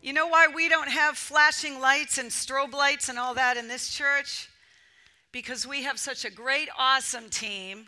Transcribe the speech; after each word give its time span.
You 0.00 0.12
know 0.12 0.28
why 0.28 0.46
we 0.54 0.68
don't 0.68 0.90
have 0.90 1.18
flashing 1.18 1.80
lights 1.80 2.18
and 2.18 2.30
strobe 2.30 2.72
lights 2.72 3.08
and 3.08 3.18
all 3.18 3.34
that 3.34 3.56
in 3.56 3.66
this 3.66 3.90
church? 3.90 4.48
Because 5.32 5.66
we 5.66 5.82
have 5.82 5.98
such 5.98 6.24
a 6.24 6.30
great, 6.30 6.68
awesome 6.78 7.28
team, 7.28 7.86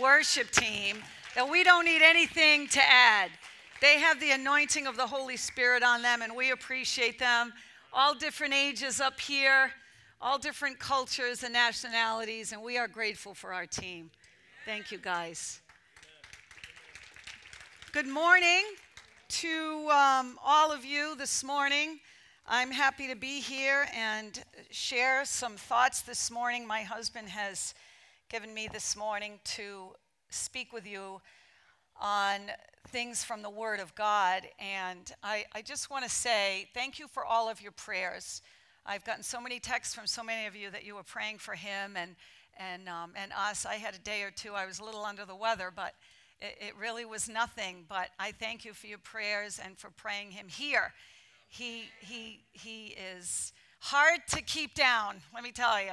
worship 0.00 0.50
team, 0.50 0.96
that 1.34 1.48
we 1.48 1.62
don't 1.62 1.84
need 1.84 2.00
anything 2.00 2.68
to 2.68 2.80
add. 2.82 3.30
They 3.82 3.98
have 3.98 4.18
the 4.18 4.30
anointing 4.30 4.86
of 4.86 4.96
the 4.96 5.06
Holy 5.06 5.36
Spirit 5.36 5.82
on 5.82 6.00
them, 6.00 6.22
and 6.22 6.34
we 6.34 6.52
appreciate 6.52 7.18
them. 7.18 7.52
All 7.92 8.14
different 8.14 8.54
ages 8.54 8.98
up 8.98 9.20
here, 9.20 9.72
all 10.22 10.38
different 10.38 10.78
cultures 10.78 11.42
and 11.42 11.52
nationalities, 11.52 12.52
and 12.52 12.62
we 12.62 12.78
are 12.78 12.88
grateful 12.88 13.34
for 13.34 13.52
our 13.52 13.66
team. 13.66 14.10
Thank 14.64 14.90
you, 14.90 14.96
guys. 14.96 15.60
Good 17.92 18.06
morning 18.06 18.62
to 19.32 19.88
um, 19.88 20.38
all 20.44 20.70
of 20.72 20.84
you 20.84 21.16
this 21.16 21.42
morning. 21.42 22.00
I'm 22.46 22.70
happy 22.70 23.08
to 23.08 23.16
be 23.16 23.40
here 23.40 23.86
and 23.96 24.38
share 24.70 25.24
some 25.24 25.56
thoughts 25.56 26.02
this 26.02 26.30
morning. 26.30 26.66
My 26.66 26.82
husband 26.82 27.30
has 27.30 27.72
given 28.28 28.52
me 28.52 28.68
this 28.70 28.94
morning 28.94 29.40
to 29.44 29.92
speak 30.28 30.70
with 30.70 30.86
you 30.86 31.22
on 31.98 32.40
things 32.88 33.24
from 33.24 33.40
the 33.40 33.48
Word 33.48 33.80
of 33.80 33.94
God. 33.94 34.42
And 34.58 35.10
I, 35.22 35.46
I 35.54 35.62
just 35.62 35.88
want 35.88 36.04
to 36.04 36.10
say 36.10 36.68
thank 36.74 36.98
you 36.98 37.08
for 37.08 37.24
all 37.24 37.48
of 37.48 37.62
your 37.62 37.72
prayers. 37.72 38.42
I've 38.84 39.04
gotten 39.06 39.22
so 39.22 39.40
many 39.40 39.58
texts 39.60 39.94
from 39.94 40.06
so 40.06 40.22
many 40.22 40.46
of 40.46 40.54
you 40.54 40.70
that 40.72 40.84
you 40.84 40.94
were 40.94 41.04
praying 41.04 41.38
for 41.38 41.54
him 41.54 41.96
and, 41.96 42.16
and, 42.58 42.86
um, 42.86 43.12
and 43.16 43.32
us. 43.32 43.64
I 43.64 43.76
had 43.76 43.94
a 43.94 43.98
day 43.98 44.24
or 44.24 44.30
two, 44.30 44.52
I 44.52 44.66
was 44.66 44.78
a 44.78 44.84
little 44.84 45.06
under 45.06 45.24
the 45.24 45.34
weather, 45.34 45.72
but 45.74 45.94
it, 46.42 46.66
it 46.68 46.76
really 46.78 47.04
was 47.04 47.28
nothing, 47.28 47.84
but 47.88 48.08
I 48.18 48.32
thank 48.32 48.64
you 48.64 48.72
for 48.72 48.88
your 48.88 48.98
prayers 48.98 49.60
and 49.64 49.78
for 49.78 49.90
praying 49.90 50.32
him 50.32 50.48
here. 50.48 50.92
He, 51.48 51.84
he, 52.00 52.40
he 52.52 52.96
is 53.16 53.52
hard 53.78 54.20
to 54.30 54.42
keep 54.42 54.74
down, 54.74 55.16
let 55.32 55.44
me 55.44 55.52
tell 55.52 55.80
you. 55.80 55.92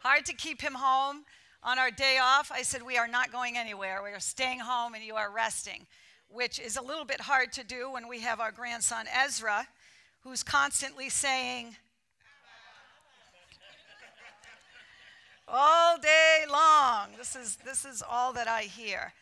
Hard 0.00 0.26
to 0.26 0.34
keep 0.34 0.60
him 0.60 0.74
home. 0.74 1.24
On 1.62 1.78
our 1.78 1.90
day 1.90 2.18
off, 2.22 2.52
I 2.52 2.62
said, 2.62 2.82
We 2.82 2.96
are 2.96 3.08
not 3.08 3.32
going 3.32 3.58
anywhere. 3.58 4.00
We 4.02 4.10
are 4.10 4.20
staying 4.20 4.60
home 4.60 4.94
and 4.94 5.02
you 5.02 5.16
are 5.16 5.30
resting, 5.30 5.86
which 6.28 6.60
is 6.60 6.76
a 6.76 6.82
little 6.82 7.04
bit 7.04 7.20
hard 7.20 7.52
to 7.54 7.64
do 7.64 7.90
when 7.90 8.06
we 8.08 8.20
have 8.20 8.38
our 8.38 8.52
grandson 8.52 9.06
Ezra, 9.12 9.66
who's 10.22 10.44
constantly 10.44 11.08
saying, 11.08 11.76
all 15.48 15.98
day 15.98 16.44
long. 16.50 17.08
This 17.16 17.34
is, 17.34 17.56
this 17.64 17.84
is 17.84 18.02
all 18.08 18.32
that 18.34 18.46
I 18.46 18.62
hear. 18.62 19.12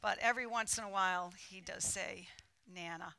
But 0.00 0.18
every 0.20 0.46
once 0.46 0.78
in 0.78 0.84
a 0.84 0.90
while, 0.90 1.32
he 1.50 1.60
does 1.60 1.84
say, 1.84 2.28
Nana. 2.72 3.14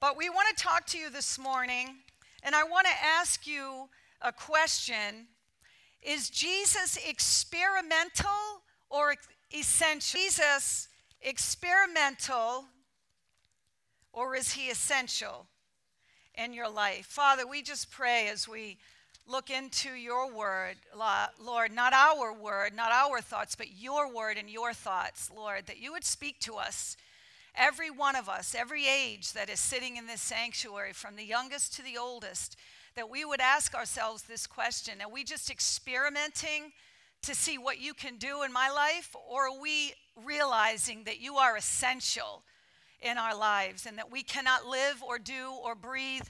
But 0.00 0.16
we 0.16 0.28
want 0.28 0.54
to 0.56 0.62
talk 0.62 0.86
to 0.86 0.98
you 0.98 1.10
this 1.10 1.38
morning, 1.38 1.96
and 2.42 2.54
I 2.54 2.64
want 2.64 2.86
to 2.86 3.04
ask 3.04 3.46
you 3.46 3.88
a 4.20 4.32
question 4.32 5.28
Is 6.02 6.28
Jesus 6.28 6.98
experimental 7.06 8.28
or 8.90 9.14
essential? 9.52 10.20
Jesus 10.20 10.88
experimental 11.24 12.66
or 14.12 14.36
is 14.36 14.52
he 14.52 14.70
essential 14.70 15.46
in 16.34 16.52
your 16.52 16.68
life? 16.68 17.06
Father, 17.06 17.46
we 17.46 17.62
just 17.62 17.90
pray 17.90 18.28
as 18.28 18.46
we 18.46 18.78
look 19.26 19.50
into 19.50 19.90
your 19.90 20.30
word, 20.30 20.76
Lord, 20.96 21.72
not 21.72 21.92
our 21.92 22.32
word, 22.32 22.74
not 22.74 22.92
our 22.92 23.20
thoughts, 23.20 23.54
but 23.56 23.78
your 23.78 24.12
word 24.12 24.36
and 24.36 24.50
your 24.50 24.72
thoughts, 24.72 25.30
Lord, 25.34 25.66
that 25.66 25.80
you 25.80 25.92
would 25.92 26.04
speak 26.04 26.38
to 26.40 26.56
us, 26.56 26.96
every 27.54 27.90
one 27.90 28.16
of 28.16 28.28
us, 28.28 28.54
every 28.54 28.86
age 28.86 29.32
that 29.32 29.48
is 29.48 29.60
sitting 29.60 29.96
in 29.96 30.06
this 30.06 30.20
sanctuary, 30.20 30.92
from 30.92 31.16
the 31.16 31.24
youngest 31.24 31.74
to 31.76 31.82
the 31.82 31.96
oldest, 31.96 32.56
that 32.96 33.10
we 33.10 33.24
would 33.24 33.40
ask 33.40 33.74
ourselves 33.74 34.22
this 34.22 34.46
question 34.46 35.00
Are 35.02 35.10
we 35.10 35.24
just 35.24 35.50
experimenting 35.50 36.72
to 37.22 37.34
see 37.34 37.56
what 37.56 37.80
you 37.80 37.94
can 37.94 38.16
do 38.16 38.42
in 38.42 38.52
my 38.52 38.68
life, 38.68 39.16
or 39.30 39.48
are 39.48 39.60
we 39.60 39.94
realizing 40.24 41.04
that 41.04 41.20
you 41.20 41.36
are 41.36 41.56
essential 41.56 42.42
in 43.00 43.16
our 43.16 43.36
lives 43.36 43.86
and 43.86 43.96
that 43.98 44.10
we 44.10 44.22
cannot 44.22 44.66
live 44.66 45.02
or 45.02 45.18
do 45.18 45.52
or 45.64 45.74
breathe? 45.74 46.26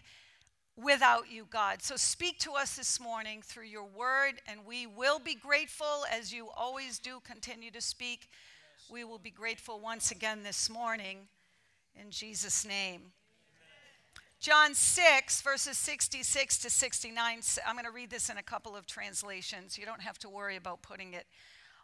Without 0.76 1.30
you, 1.30 1.46
God. 1.48 1.82
So 1.82 1.96
speak 1.96 2.38
to 2.40 2.52
us 2.52 2.76
this 2.76 2.98
morning 2.98 3.42
through 3.42 3.66
your 3.66 3.84
word, 3.84 4.40
and 4.48 4.60
we 4.66 4.86
will 4.86 5.18
be 5.18 5.34
grateful 5.34 6.04
as 6.10 6.32
you 6.32 6.48
always 6.56 6.98
do 6.98 7.20
continue 7.24 7.70
to 7.70 7.80
speak. 7.80 8.28
We 8.90 9.04
will 9.04 9.18
be 9.18 9.30
grateful 9.30 9.80
once 9.80 10.10
again 10.10 10.42
this 10.42 10.68
morning 10.68 11.28
in 11.98 12.10
Jesus' 12.10 12.66
name. 12.66 13.12
John 14.40 14.74
6, 14.74 15.40
verses 15.40 15.78
66 15.78 16.58
to 16.58 16.70
69. 16.70 17.40
I'm 17.66 17.76
going 17.76 17.86
to 17.86 17.90
read 17.90 18.10
this 18.10 18.28
in 18.28 18.36
a 18.36 18.42
couple 18.42 18.76
of 18.76 18.86
translations. 18.86 19.78
You 19.78 19.86
don't 19.86 20.02
have 20.02 20.18
to 20.18 20.28
worry 20.28 20.56
about 20.56 20.82
putting 20.82 21.14
it 21.14 21.26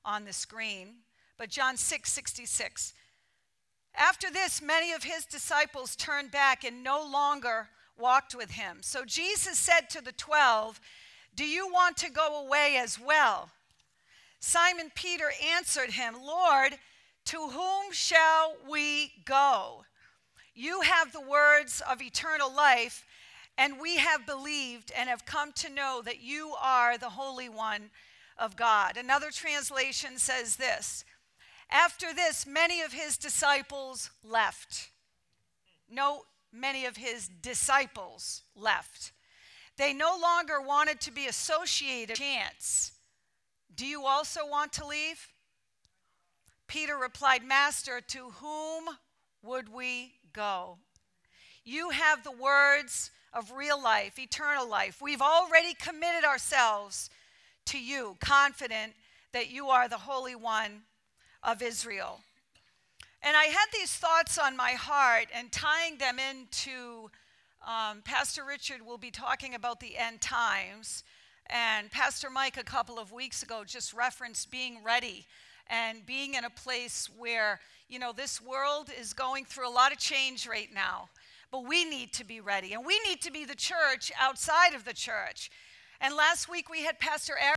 on 0.04 0.24
the 0.24 0.32
screen. 0.32 0.96
But 1.38 1.48
John 1.48 1.78
6, 1.78 2.12
66. 2.12 2.92
After 3.94 4.30
this, 4.30 4.60
many 4.60 4.92
of 4.92 5.04
his 5.04 5.24
disciples 5.24 5.96
turned 5.96 6.30
back 6.30 6.64
and 6.64 6.84
no 6.84 7.02
longer 7.02 7.68
walked 8.00 8.34
with 8.34 8.52
him. 8.52 8.78
So 8.80 9.04
Jesus 9.04 9.58
said 9.58 9.90
to 9.90 10.00
the 10.00 10.12
twelve, 10.12 10.80
Do 11.34 11.44
you 11.44 11.70
want 11.70 11.96
to 11.98 12.10
go 12.10 12.44
away 12.44 12.76
as 12.78 12.98
well? 12.98 13.50
Simon 14.40 14.90
Peter 14.94 15.30
answered 15.54 15.90
him, 15.90 16.14
Lord, 16.20 16.78
to 17.26 17.48
whom 17.48 17.92
shall 17.92 18.56
we 18.68 19.12
go? 19.24 19.84
You 20.54 20.80
have 20.80 21.12
the 21.12 21.20
words 21.20 21.82
of 21.88 22.02
eternal 22.02 22.52
life, 22.52 23.06
and 23.56 23.78
we 23.78 23.98
have 23.98 24.26
believed 24.26 24.92
and 24.96 25.08
have 25.08 25.26
come 25.26 25.52
to 25.52 25.70
know 25.70 26.02
that 26.04 26.20
you 26.20 26.54
are 26.60 26.96
the 26.96 27.10
Holy 27.10 27.48
One 27.48 27.90
of 28.38 28.56
God. 28.56 28.96
Another 28.96 29.30
translation 29.30 30.16
says 30.16 30.56
this 30.56 31.04
After 31.70 32.14
this, 32.14 32.46
many 32.46 32.80
of 32.80 32.92
his 32.92 33.16
disciples 33.16 34.10
left. 34.24 34.90
No 35.88 36.22
many 36.52 36.84
of 36.86 36.96
his 36.96 37.28
disciples 37.28 38.42
left. 38.54 39.12
They 39.76 39.92
no 39.92 40.18
longer 40.20 40.60
wanted 40.60 41.00
to 41.02 41.10
be 41.10 41.26
associated. 41.26 42.16
Chance. 42.16 42.92
Do 43.74 43.86
you 43.86 44.04
also 44.04 44.46
want 44.46 44.72
to 44.74 44.86
leave? 44.86 45.28
Peter 46.66 46.96
replied, 46.96 47.42
Master, 47.42 48.00
to 48.08 48.30
whom 48.30 48.84
would 49.42 49.68
we 49.68 50.14
go? 50.32 50.78
You 51.64 51.90
have 51.90 52.22
the 52.22 52.32
words 52.32 53.10
of 53.32 53.52
real 53.52 53.82
life, 53.82 54.18
eternal 54.18 54.68
life. 54.68 55.00
We've 55.00 55.22
already 55.22 55.74
committed 55.74 56.24
ourselves 56.24 57.10
to 57.66 57.78
you, 57.78 58.16
confident 58.20 58.92
that 59.32 59.50
you 59.50 59.68
are 59.68 59.88
the 59.88 59.98
Holy 59.98 60.34
One 60.34 60.82
of 61.42 61.62
Israel. 61.62 62.20
And 63.22 63.36
I 63.36 63.44
had 63.44 63.66
these 63.72 63.92
thoughts 63.92 64.38
on 64.38 64.56
my 64.56 64.72
heart 64.72 65.26
and 65.34 65.52
tying 65.52 65.98
them 65.98 66.16
into 66.18 67.10
um, 67.66 68.00
Pastor 68.02 68.44
Richard 68.44 68.80
will 68.84 68.96
be 68.96 69.10
talking 69.10 69.54
about 69.54 69.80
the 69.80 69.98
end 69.98 70.22
times. 70.22 71.04
And 71.46 71.90
Pastor 71.90 72.30
Mike, 72.30 72.56
a 72.56 72.64
couple 72.64 72.98
of 72.98 73.12
weeks 73.12 73.42
ago, 73.42 73.62
just 73.66 73.92
referenced 73.92 74.50
being 74.50 74.78
ready 74.82 75.26
and 75.66 76.04
being 76.06 76.34
in 76.34 76.44
a 76.44 76.50
place 76.50 77.10
where, 77.18 77.60
you 77.88 77.98
know, 77.98 78.12
this 78.12 78.40
world 78.40 78.90
is 78.98 79.12
going 79.12 79.44
through 79.44 79.68
a 79.68 79.70
lot 79.70 79.92
of 79.92 79.98
change 79.98 80.48
right 80.48 80.72
now. 80.72 81.10
But 81.50 81.66
we 81.66 81.84
need 81.84 82.14
to 82.14 82.24
be 82.24 82.40
ready. 82.40 82.72
And 82.72 82.86
we 82.86 82.98
need 83.06 83.20
to 83.22 83.30
be 83.30 83.44
the 83.44 83.54
church 83.54 84.10
outside 84.18 84.72
of 84.72 84.86
the 84.86 84.94
church. 84.94 85.50
And 86.00 86.16
last 86.16 86.48
week 86.48 86.70
we 86.70 86.84
had 86.84 86.98
Pastor 86.98 87.34
Eric 87.38 87.56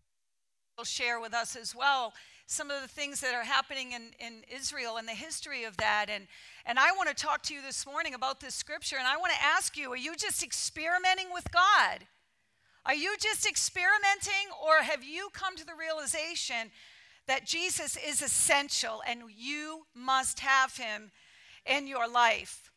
share 0.84 1.22
with 1.22 1.34
us 1.34 1.56
as 1.56 1.74
well 1.74 2.14
some 2.54 2.70
of 2.70 2.82
the 2.82 2.88
things 2.88 3.20
that 3.22 3.34
are 3.34 3.44
happening 3.44 3.94
in, 3.94 4.12
in 4.20 4.44
Israel 4.48 4.98
and 4.98 5.08
the 5.08 5.14
history 5.14 5.64
of 5.64 5.76
that. 5.78 6.06
And, 6.10 6.28
and 6.66 6.78
I 6.78 6.92
want 6.92 7.10
to 7.10 7.16
talk 7.16 7.42
to 7.44 7.54
you 7.54 7.62
this 7.62 7.86
morning 7.86 8.14
about 8.14 8.40
this 8.40 8.54
scripture. 8.54 8.98
And 8.98 9.08
I 9.08 9.18
want 9.18 9.34
to 9.34 9.44
ask 9.44 9.76
you 9.76 9.92
are 9.92 9.98
you 9.98 10.16
just 10.16 10.44
experimenting 10.44 11.28
with 11.34 11.52
God? 11.52 12.06
Are 12.86 12.94
you 12.94 13.16
just 13.20 13.48
experimenting, 13.48 14.52
or 14.62 14.84
have 14.84 15.04
you 15.04 15.30
come 15.32 15.56
to 15.56 15.66
the 15.66 15.72
realization 15.74 16.70
that 17.28 17.46
Jesus 17.46 17.98
is 17.98 18.22
essential 18.22 19.02
and 19.08 19.22
you 19.34 19.86
must 19.96 20.42
have 20.42 20.76
him 20.76 21.12
in 21.66 21.88
your 21.88 22.10
life? 22.10 22.73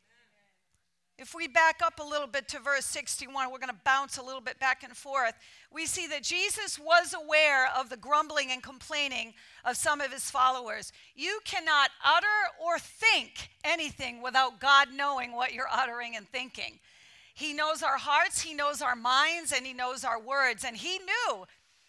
If 1.19 1.35
we 1.35 1.49
back 1.49 1.81
up 1.83 1.99
a 1.99 2.07
little 2.07 2.27
bit 2.27 2.47
to 2.49 2.59
verse 2.59 2.85
61, 2.85 3.51
we're 3.51 3.59
going 3.59 3.71
to 3.71 3.81
bounce 3.87 4.19
a 4.19 4.23
little 4.23 4.43
bit 4.43 4.61
back 4.61 4.83
and 4.83 4.95
forth. 4.95 5.33
We 5.73 5.87
see 5.87 6.07
that 6.09 6.23
Jesus 6.23 6.79
was 6.79 7.15
aware 7.15 7.69
of 7.75 7.89
the 7.89 7.97
grumbling 7.97 8.53
and 8.53 8.63
complaining 8.63 9.33
of 9.65 9.79
some 9.79 10.03
of 10.03 10.13
his 10.13 10.31
followers. 10.31 10.93
You 11.15 11.41
cannot 11.47 11.89
utter 12.05 12.27
or 12.63 12.79
think 12.79 13.49
anything 13.65 14.21
without 14.21 14.61
God 14.61 14.89
knowing 14.95 15.33
what 15.33 15.55
you're 15.55 15.71
uttering 15.73 16.17
and 16.17 16.29
thinking. 16.29 16.81
He 17.33 17.55
knows 17.55 17.83
our 17.83 17.99
hearts, 17.99 18.43
He 18.43 18.53
knows 18.53 18.83
our 18.83 18.97
minds, 18.97 19.53
and 19.53 19.65
He 19.65 19.73
knows 19.73 20.05
our 20.05 20.21
words. 20.21 20.65
And 20.65 20.77
He 20.77 20.99
knew, 20.99 21.47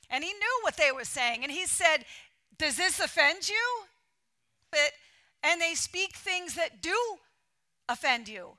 and 0.09 0.23
He 0.23 0.31
knew 0.31 0.59
what 0.61 0.77
they 0.77 0.93
were 0.93 1.05
saying. 1.05 1.43
And 1.43 1.51
He 1.51 1.65
said, 1.65 2.05
Does 2.57 2.77
this 2.77 3.01
offend 3.01 3.49
you? 3.49 3.83
But, 4.71 4.91
and 5.43 5.59
they 5.59 5.73
speak 5.73 6.15
things 6.15 6.55
that 6.55 6.81
do 6.81 6.95
offend 7.89 8.29
you 8.29 8.57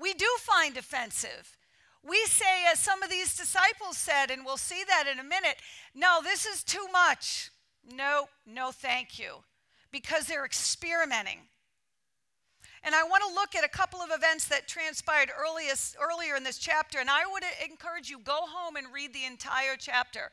we 0.00 0.14
do 0.14 0.26
find 0.38 0.76
offensive 0.76 1.56
We 2.02 2.24
say, 2.26 2.64
as 2.72 2.78
some 2.78 3.02
of 3.02 3.10
these 3.10 3.36
disciples 3.36 3.98
said, 3.98 4.30
and 4.30 4.44
we'll 4.44 4.56
see 4.56 4.82
that 4.88 5.04
in 5.12 5.18
a 5.18 5.24
minute, 5.24 5.56
no, 5.94 6.20
this 6.22 6.46
is 6.46 6.64
too 6.64 6.86
much. 6.90 7.50
No, 7.84 8.28
no, 8.46 8.70
thank 8.72 9.18
you. 9.18 9.44
Because 9.92 10.26
they're 10.26 10.46
experimenting. 10.46 11.40
And 12.82 12.94
I 12.94 13.02
want 13.02 13.22
to 13.28 13.34
look 13.34 13.54
at 13.54 13.64
a 13.64 13.68
couple 13.68 14.00
of 14.00 14.08
events 14.10 14.48
that 14.48 14.66
transpired 14.66 15.30
earliest, 15.38 15.96
earlier 16.00 16.36
in 16.36 16.44
this 16.44 16.56
chapter. 16.56 16.98
And 16.98 17.10
I 17.10 17.26
would 17.30 17.42
encourage 17.68 18.08
you 18.08 18.18
go 18.18 18.46
home 18.48 18.76
and 18.76 18.86
read 18.92 19.12
the 19.12 19.26
entire 19.26 19.76
chapter 19.78 20.30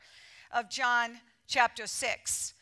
of 0.50 0.70
John 0.70 1.20
chapter 1.46 1.86
6. 1.86 2.54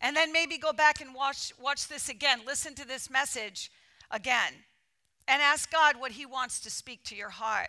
And 0.00 0.16
then 0.16 0.32
maybe 0.32 0.58
go 0.58 0.72
back 0.72 1.00
and 1.00 1.14
watch, 1.14 1.52
watch 1.60 1.88
this 1.88 2.08
again. 2.08 2.42
Listen 2.46 2.74
to 2.76 2.86
this 2.86 3.10
message 3.10 3.72
again. 4.10 4.52
And 5.28 5.40
ask 5.40 5.70
God 5.70 5.98
what 5.98 6.12
He 6.12 6.26
wants 6.26 6.60
to 6.60 6.70
speak 6.70 7.04
to 7.04 7.16
your 7.16 7.30
heart. 7.30 7.68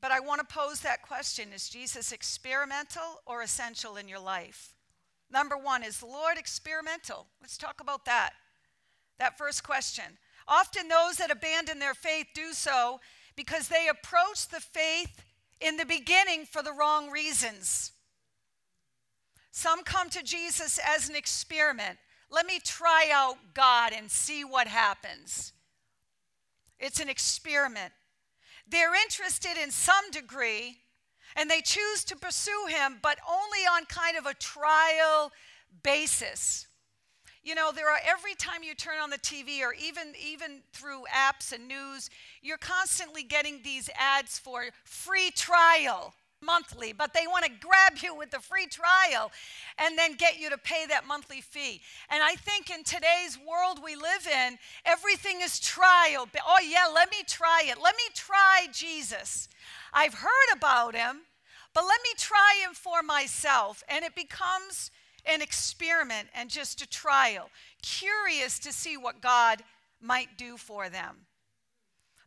But 0.00 0.12
I 0.12 0.20
want 0.20 0.40
to 0.40 0.54
pose 0.54 0.80
that 0.80 1.02
question 1.02 1.52
Is 1.52 1.68
Jesus 1.68 2.12
experimental 2.12 3.20
or 3.26 3.42
essential 3.42 3.96
in 3.96 4.08
your 4.08 4.18
life? 4.18 4.74
Number 5.30 5.56
one, 5.56 5.84
is 5.84 6.00
the 6.00 6.06
Lord 6.06 6.38
experimental? 6.38 7.26
Let's 7.40 7.56
talk 7.56 7.80
about 7.80 8.04
that. 8.06 8.30
That 9.18 9.38
first 9.38 9.62
question. 9.62 10.04
Often 10.48 10.88
those 10.88 11.16
that 11.16 11.30
abandon 11.30 11.78
their 11.78 11.94
faith 11.94 12.26
do 12.34 12.52
so 12.52 13.00
because 13.36 13.68
they 13.68 13.86
approach 13.88 14.48
the 14.48 14.60
faith 14.60 15.24
in 15.60 15.76
the 15.76 15.86
beginning 15.86 16.46
for 16.46 16.62
the 16.62 16.72
wrong 16.72 17.10
reasons. 17.10 17.92
Some 19.52 19.84
come 19.84 20.10
to 20.10 20.22
Jesus 20.22 20.80
as 20.84 21.08
an 21.08 21.14
experiment. 21.14 21.98
Let 22.30 22.46
me 22.46 22.60
try 22.64 23.08
out 23.12 23.36
God 23.54 23.92
and 23.96 24.10
see 24.10 24.44
what 24.44 24.66
happens. 24.66 25.52
It's 26.80 27.00
an 27.00 27.08
experiment. 27.08 27.92
They're 28.66 28.94
interested 28.94 29.56
in 29.62 29.70
some 29.70 30.10
degree 30.10 30.78
and 31.36 31.50
they 31.50 31.60
choose 31.60 32.04
to 32.04 32.16
pursue 32.16 32.66
him, 32.68 32.98
but 33.02 33.18
only 33.28 33.60
on 33.60 33.84
kind 33.84 34.16
of 34.16 34.26
a 34.26 34.34
trial 34.34 35.30
basis. 35.82 36.66
You 37.42 37.54
know, 37.54 37.72
there 37.72 37.90
are 37.90 37.98
every 38.04 38.34
time 38.34 38.62
you 38.62 38.74
turn 38.74 38.98
on 39.02 39.10
the 39.10 39.18
TV 39.18 39.60
or 39.62 39.72
even 39.72 40.12
even 40.22 40.62
through 40.72 41.04
apps 41.14 41.52
and 41.52 41.68
news, 41.68 42.10
you're 42.42 42.58
constantly 42.58 43.22
getting 43.22 43.60
these 43.62 43.88
ads 43.98 44.38
for 44.38 44.64
free 44.84 45.30
trial 45.30 46.14
monthly, 46.42 46.92
but 46.92 47.12
they 47.12 47.26
want 47.26 47.44
to 47.44 47.50
grab 47.50 47.98
you 48.02 48.14
with 48.14 48.30
the 48.30 48.40
free 48.40 48.66
trial 48.66 49.30
and 49.78 49.96
then 49.98 50.14
get 50.14 50.38
you 50.38 50.50
to 50.50 50.58
pay 50.58 50.86
that 50.88 51.06
monthly 51.06 51.40
fee. 51.40 51.80
And 52.08 52.22
I 52.22 52.34
think 52.34 52.70
in 52.70 52.84
today's 52.84 53.38
world 53.38 53.80
we 53.84 53.94
live 53.94 54.26
in, 54.26 54.58
everything 54.84 55.40
is 55.42 55.60
trial. 55.60 56.28
Oh, 56.46 56.60
yeah, 56.60 56.86
let 56.92 57.10
me 57.10 57.18
try 57.26 57.62
it. 57.64 57.80
Let 57.82 57.96
me 57.96 58.04
try 58.14 58.66
Jesus. 58.72 59.48
I've 59.92 60.14
heard 60.14 60.54
about 60.54 60.94
him, 60.94 61.20
but 61.74 61.84
let 61.84 62.00
me 62.02 62.10
try 62.16 62.62
him 62.64 62.74
for 62.74 63.02
myself. 63.02 63.82
And 63.88 64.04
it 64.04 64.14
becomes 64.14 64.90
an 65.26 65.42
experiment 65.42 66.28
and 66.34 66.48
just 66.48 66.80
a 66.80 66.88
trial, 66.88 67.50
curious 67.82 68.58
to 68.60 68.72
see 68.72 68.96
what 68.96 69.20
God 69.20 69.62
might 70.00 70.38
do 70.38 70.56
for 70.56 70.88
them. 70.88 71.26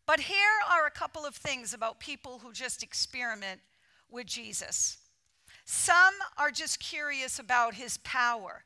But 0.05 0.19
here 0.19 0.37
are 0.69 0.85
a 0.85 0.91
couple 0.91 1.25
of 1.25 1.33
things 1.33 1.73
about 1.73 1.99
people 1.99 2.39
who 2.43 2.51
just 2.51 2.83
experiment 2.83 3.61
with 4.13 4.27
Jesus. 4.27 4.97
Some 5.65 6.13
are 6.37 6.51
just 6.51 6.79
curious 6.79 7.39
about 7.39 7.73
his 7.73 7.97
power. 7.97 8.63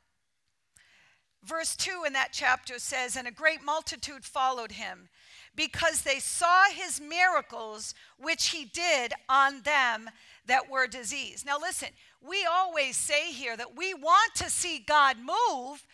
Verse 1.44 1.76
2 1.76 2.04
in 2.06 2.14
that 2.14 2.30
chapter 2.34 2.80
says, 2.80 3.16
And 3.16 3.28
a 3.28 3.32
great 3.32 3.64
multitude 3.64 4.26
followed 4.26 4.74
him 4.74 5.10
because 5.56 6.02
they 6.02 6.20
saw 6.20 6.66
his 6.70 7.00
miracles, 7.00 7.94
which 8.18 8.50
he 8.50 8.66
did 8.66 9.14
on 9.30 9.62
them 9.62 10.10
that 10.46 10.70
were 10.70 10.88
diseased. 10.88 11.46
Now, 11.46 11.58
listen, 11.60 11.90
we 12.22 12.46
always 12.46 12.98
say 12.98 13.32
here 13.32 13.56
that 13.56 13.76
we 13.78 13.94
want 13.94 14.36
to 14.36 14.50
see 14.50 14.84
God 14.86 15.18
move, 15.18 15.86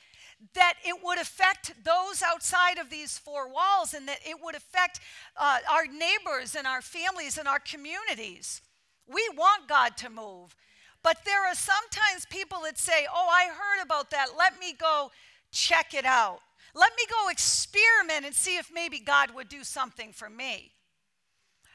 that 0.55 0.75
it 0.85 1.03
would 1.03 1.19
affect 1.19 1.73
those 1.83 2.21
outside 2.21 2.77
of 2.77 2.89
these 2.89 3.17
four 3.17 3.47
walls, 3.47 3.93
and 3.93 4.07
that 4.07 4.19
it 4.27 4.37
would 4.41 4.55
affect 4.55 4.99
uh, 5.37 5.59
our 5.71 5.85
neighbors 5.85 6.55
and 6.55 6.67
our 6.67 6.81
families 6.81 7.37
and 7.37 7.47
our 7.47 7.59
communities. 7.59 8.61
We 9.07 9.27
want 9.35 9.67
God 9.67 9.97
to 9.97 10.09
move. 10.09 10.55
But 11.03 11.17
there 11.25 11.45
are 11.45 11.55
sometimes 11.55 12.25
people 12.29 12.59
that 12.63 12.77
say, 12.77 13.05
Oh, 13.13 13.27
I 13.29 13.47
heard 13.47 13.83
about 13.83 14.09
that. 14.11 14.29
Let 14.37 14.59
me 14.59 14.73
go 14.73 15.11
check 15.51 15.93
it 15.93 16.05
out. 16.05 16.39
Let 16.75 16.93
me 16.97 17.03
go 17.09 17.29
experiment 17.29 18.25
and 18.25 18.33
see 18.33 18.57
if 18.57 18.71
maybe 18.73 18.99
God 18.99 19.31
would 19.35 19.49
do 19.49 19.63
something 19.63 20.11
for 20.11 20.29
me. 20.29 20.71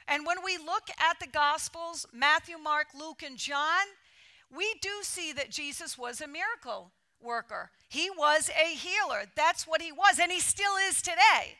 And 0.07 0.25
when 0.25 0.43
we 0.43 0.57
look 0.57 0.89
at 0.99 1.19
the 1.19 1.27
Gospels, 1.27 2.05
Matthew, 2.11 2.57
Mark, 2.57 2.87
Luke, 2.99 3.21
and 3.23 3.37
John, 3.37 3.85
we 4.55 4.73
do 4.81 4.89
see 5.03 5.31
that 5.33 5.51
Jesus 5.51 5.97
was 5.97 6.19
a 6.19 6.27
miracle 6.27 6.91
worker. 7.21 7.69
He 7.87 8.09
was 8.09 8.49
a 8.49 8.75
healer. 8.75 9.25
That's 9.35 9.67
what 9.67 9.81
he 9.81 9.91
was, 9.91 10.19
and 10.19 10.31
he 10.31 10.39
still 10.39 10.75
is 10.89 11.01
today. 11.01 11.57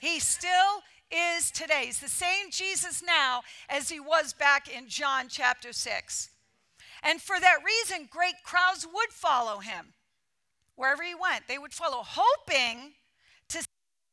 He 0.00 0.20
still 0.20 0.82
is 1.10 1.50
today. 1.50 1.84
He's 1.86 2.00
the 2.00 2.08
same 2.08 2.50
Jesus 2.50 3.02
now 3.04 3.42
as 3.68 3.88
he 3.88 4.00
was 4.00 4.32
back 4.32 4.68
in 4.68 4.88
John 4.88 5.26
chapter 5.28 5.72
6. 5.72 6.30
And 7.02 7.20
for 7.20 7.38
that 7.40 7.58
reason, 7.64 8.08
great 8.10 8.42
crowds 8.44 8.86
would 8.92 9.10
follow 9.10 9.58
him 9.58 9.94
wherever 10.74 11.02
he 11.02 11.14
went. 11.14 11.48
They 11.48 11.58
would 11.58 11.72
follow, 11.72 12.02
hoping 12.04 12.92
to 13.48 13.58
see 13.58 13.66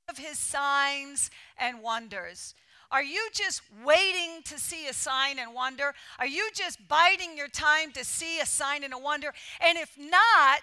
of 0.07 0.18
his 0.18 0.38
signs 0.38 1.31
and 1.57 1.81
wonders. 1.81 2.53
Are 2.92 3.03
you 3.03 3.27
just 3.33 3.62
waiting 3.83 4.42
to 4.45 4.59
see 4.59 4.88
a 4.88 4.94
sign 4.94 5.39
and 5.39 5.53
wonder? 5.53 5.94
Are 6.19 6.27
you 6.27 6.50
just 6.53 6.88
biding 6.88 7.36
your 7.36 7.47
time 7.47 7.92
to 7.94 8.06
see 8.06 8.39
a 8.39 8.45
sign 8.45 8.83
and 8.83 8.94
a 8.94 8.97
wonder? 8.97 9.33
And 9.59 9.77
if 9.77 9.97
not, 9.97 10.62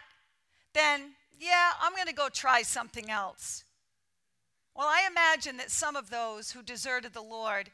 then 0.75 1.15
yeah, 1.41 1.73
I'm 1.83 1.95
going 1.95 2.07
to 2.07 2.15
go 2.15 2.29
try 2.29 2.63
something 2.63 3.11
else. 3.11 3.65
Well, 4.75 4.89
I 4.89 5.07
imagine 5.11 5.59
that 5.59 5.71
some 5.71 5.97
of 5.97 6.11
those 6.11 6.53
who 6.53 6.63
deserted 6.63 7.13
the 7.13 7.23
Lord, 7.23 7.71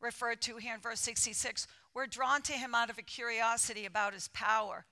referred 0.00 0.42
to 0.42 0.56
here 0.56 0.74
in 0.74 0.80
verse 0.80 1.00
66, 1.00 1.66
were 1.94 2.06
drawn 2.06 2.42
to 2.42 2.52
him 2.52 2.74
out 2.74 2.90
of 2.90 2.98
a 2.98 3.02
curiosity 3.02 3.86
about 3.86 4.14
his 4.14 4.28
power. 4.28 4.84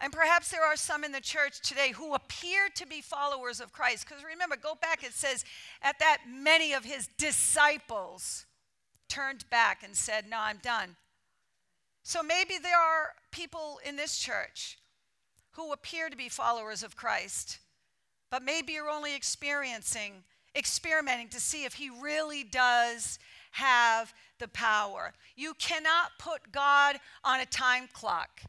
And 0.00 0.12
perhaps 0.12 0.50
there 0.50 0.64
are 0.64 0.76
some 0.76 1.04
in 1.04 1.12
the 1.12 1.20
church 1.20 1.60
today 1.60 1.90
who 1.90 2.14
appear 2.14 2.68
to 2.74 2.86
be 2.86 3.02
followers 3.02 3.60
of 3.60 3.72
Christ. 3.72 4.08
Because 4.08 4.24
remember, 4.24 4.56
go 4.56 4.74
back, 4.74 5.04
it 5.04 5.12
says, 5.12 5.44
at 5.82 5.98
that 5.98 6.22
many 6.26 6.72
of 6.72 6.84
his 6.84 7.08
disciples 7.18 8.46
turned 9.08 9.48
back 9.50 9.82
and 9.84 9.94
said, 9.94 10.24
No, 10.28 10.38
I'm 10.40 10.58
done. 10.62 10.96
So 12.02 12.22
maybe 12.22 12.54
there 12.56 12.78
are 12.78 13.10
people 13.30 13.78
in 13.84 13.96
this 13.96 14.18
church 14.18 14.78
who 15.52 15.72
appear 15.72 16.08
to 16.08 16.16
be 16.16 16.30
followers 16.30 16.82
of 16.82 16.96
Christ 16.96 17.58
but 18.30 18.42
maybe 18.42 18.72
you're 18.74 18.90
only 18.90 19.14
experiencing, 19.14 20.24
experimenting 20.56 21.28
to 21.28 21.40
see 21.40 21.64
if 21.64 21.74
He 21.74 21.90
really 21.90 22.44
does 22.44 23.18
have 23.52 24.12
the 24.38 24.48
power. 24.48 25.12
You 25.36 25.54
cannot 25.54 26.12
put 26.18 26.52
God 26.52 26.96
on 27.24 27.40
a 27.40 27.46
time 27.46 27.88
clock. 27.92 28.42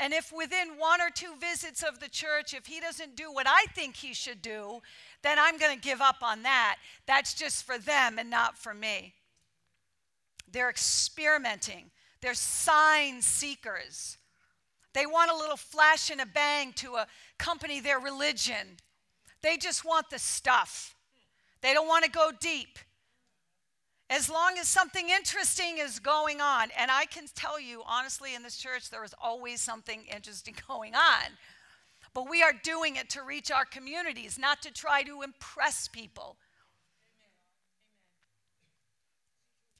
And 0.00 0.12
if 0.12 0.32
within 0.32 0.78
one 0.78 1.00
or 1.00 1.10
two 1.10 1.34
visits 1.38 1.82
of 1.82 2.00
the 2.00 2.08
church, 2.08 2.54
if 2.54 2.66
he 2.66 2.80
doesn't 2.80 3.14
do 3.14 3.30
what 3.30 3.46
I 3.46 3.66
think 3.74 3.96
he 3.96 4.14
should 4.14 4.40
do, 4.40 4.80
then 5.22 5.38
I'm 5.38 5.58
going 5.58 5.74
to 5.74 5.80
give 5.80 6.00
up 6.00 6.22
on 6.22 6.42
that. 6.44 6.76
That's 7.06 7.34
just 7.34 7.64
for 7.64 7.78
them 7.78 8.18
and 8.18 8.30
not 8.30 8.56
for 8.56 8.72
me. 8.72 9.14
They're 10.50 10.70
experimenting, 10.70 11.90
they're 12.20 12.34
sign 12.34 13.22
seekers. 13.22 14.18
They 14.94 15.06
want 15.06 15.30
a 15.30 15.36
little 15.36 15.56
flash 15.56 16.10
and 16.10 16.20
a 16.20 16.26
bang 16.26 16.74
to 16.74 16.98
accompany 17.38 17.80
their 17.80 17.98
religion. 17.98 18.76
They 19.42 19.56
just 19.56 19.84
want 19.84 20.10
the 20.10 20.18
stuff, 20.18 20.94
they 21.60 21.74
don't 21.74 21.88
want 21.88 22.04
to 22.04 22.10
go 22.10 22.30
deep. 22.38 22.78
As 24.10 24.28
long 24.28 24.58
as 24.58 24.68
something 24.68 25.08
interesting 25.08 25.78
is 25.78 25.98
going 25.98 26.42
on, 26.42 26.68
and 26.78 26.90
I 26.90 27.06
can 27.06 27.24
tell 27.34 27.58
you 27.58 27.82
honestly, 27.86 28.34
in 28.34 28.42
this 28.42 28.56
church, 28.56 28.90
there 28.90 29.04
is 29.04 29.14
always 29.20 29.62
something 29.62 30.04
interesting 30.14 30.54
going 30.68 30.94
on. 30.94 31.32
But 32.12 32.28
we 32.28 32.42
are 32.42 32.52
doing 32.52 32.96
it 32.96 33.08
to 33.10 33.22
reach 33.22 33.50
our 33.50 33.64
communities, 33.64 34.38
not 34.38 34.60
to 34.62 34.70
try 34.70 35.02
to 35.02 35.22
impress 35.22 35.88
people. 35.88 36.36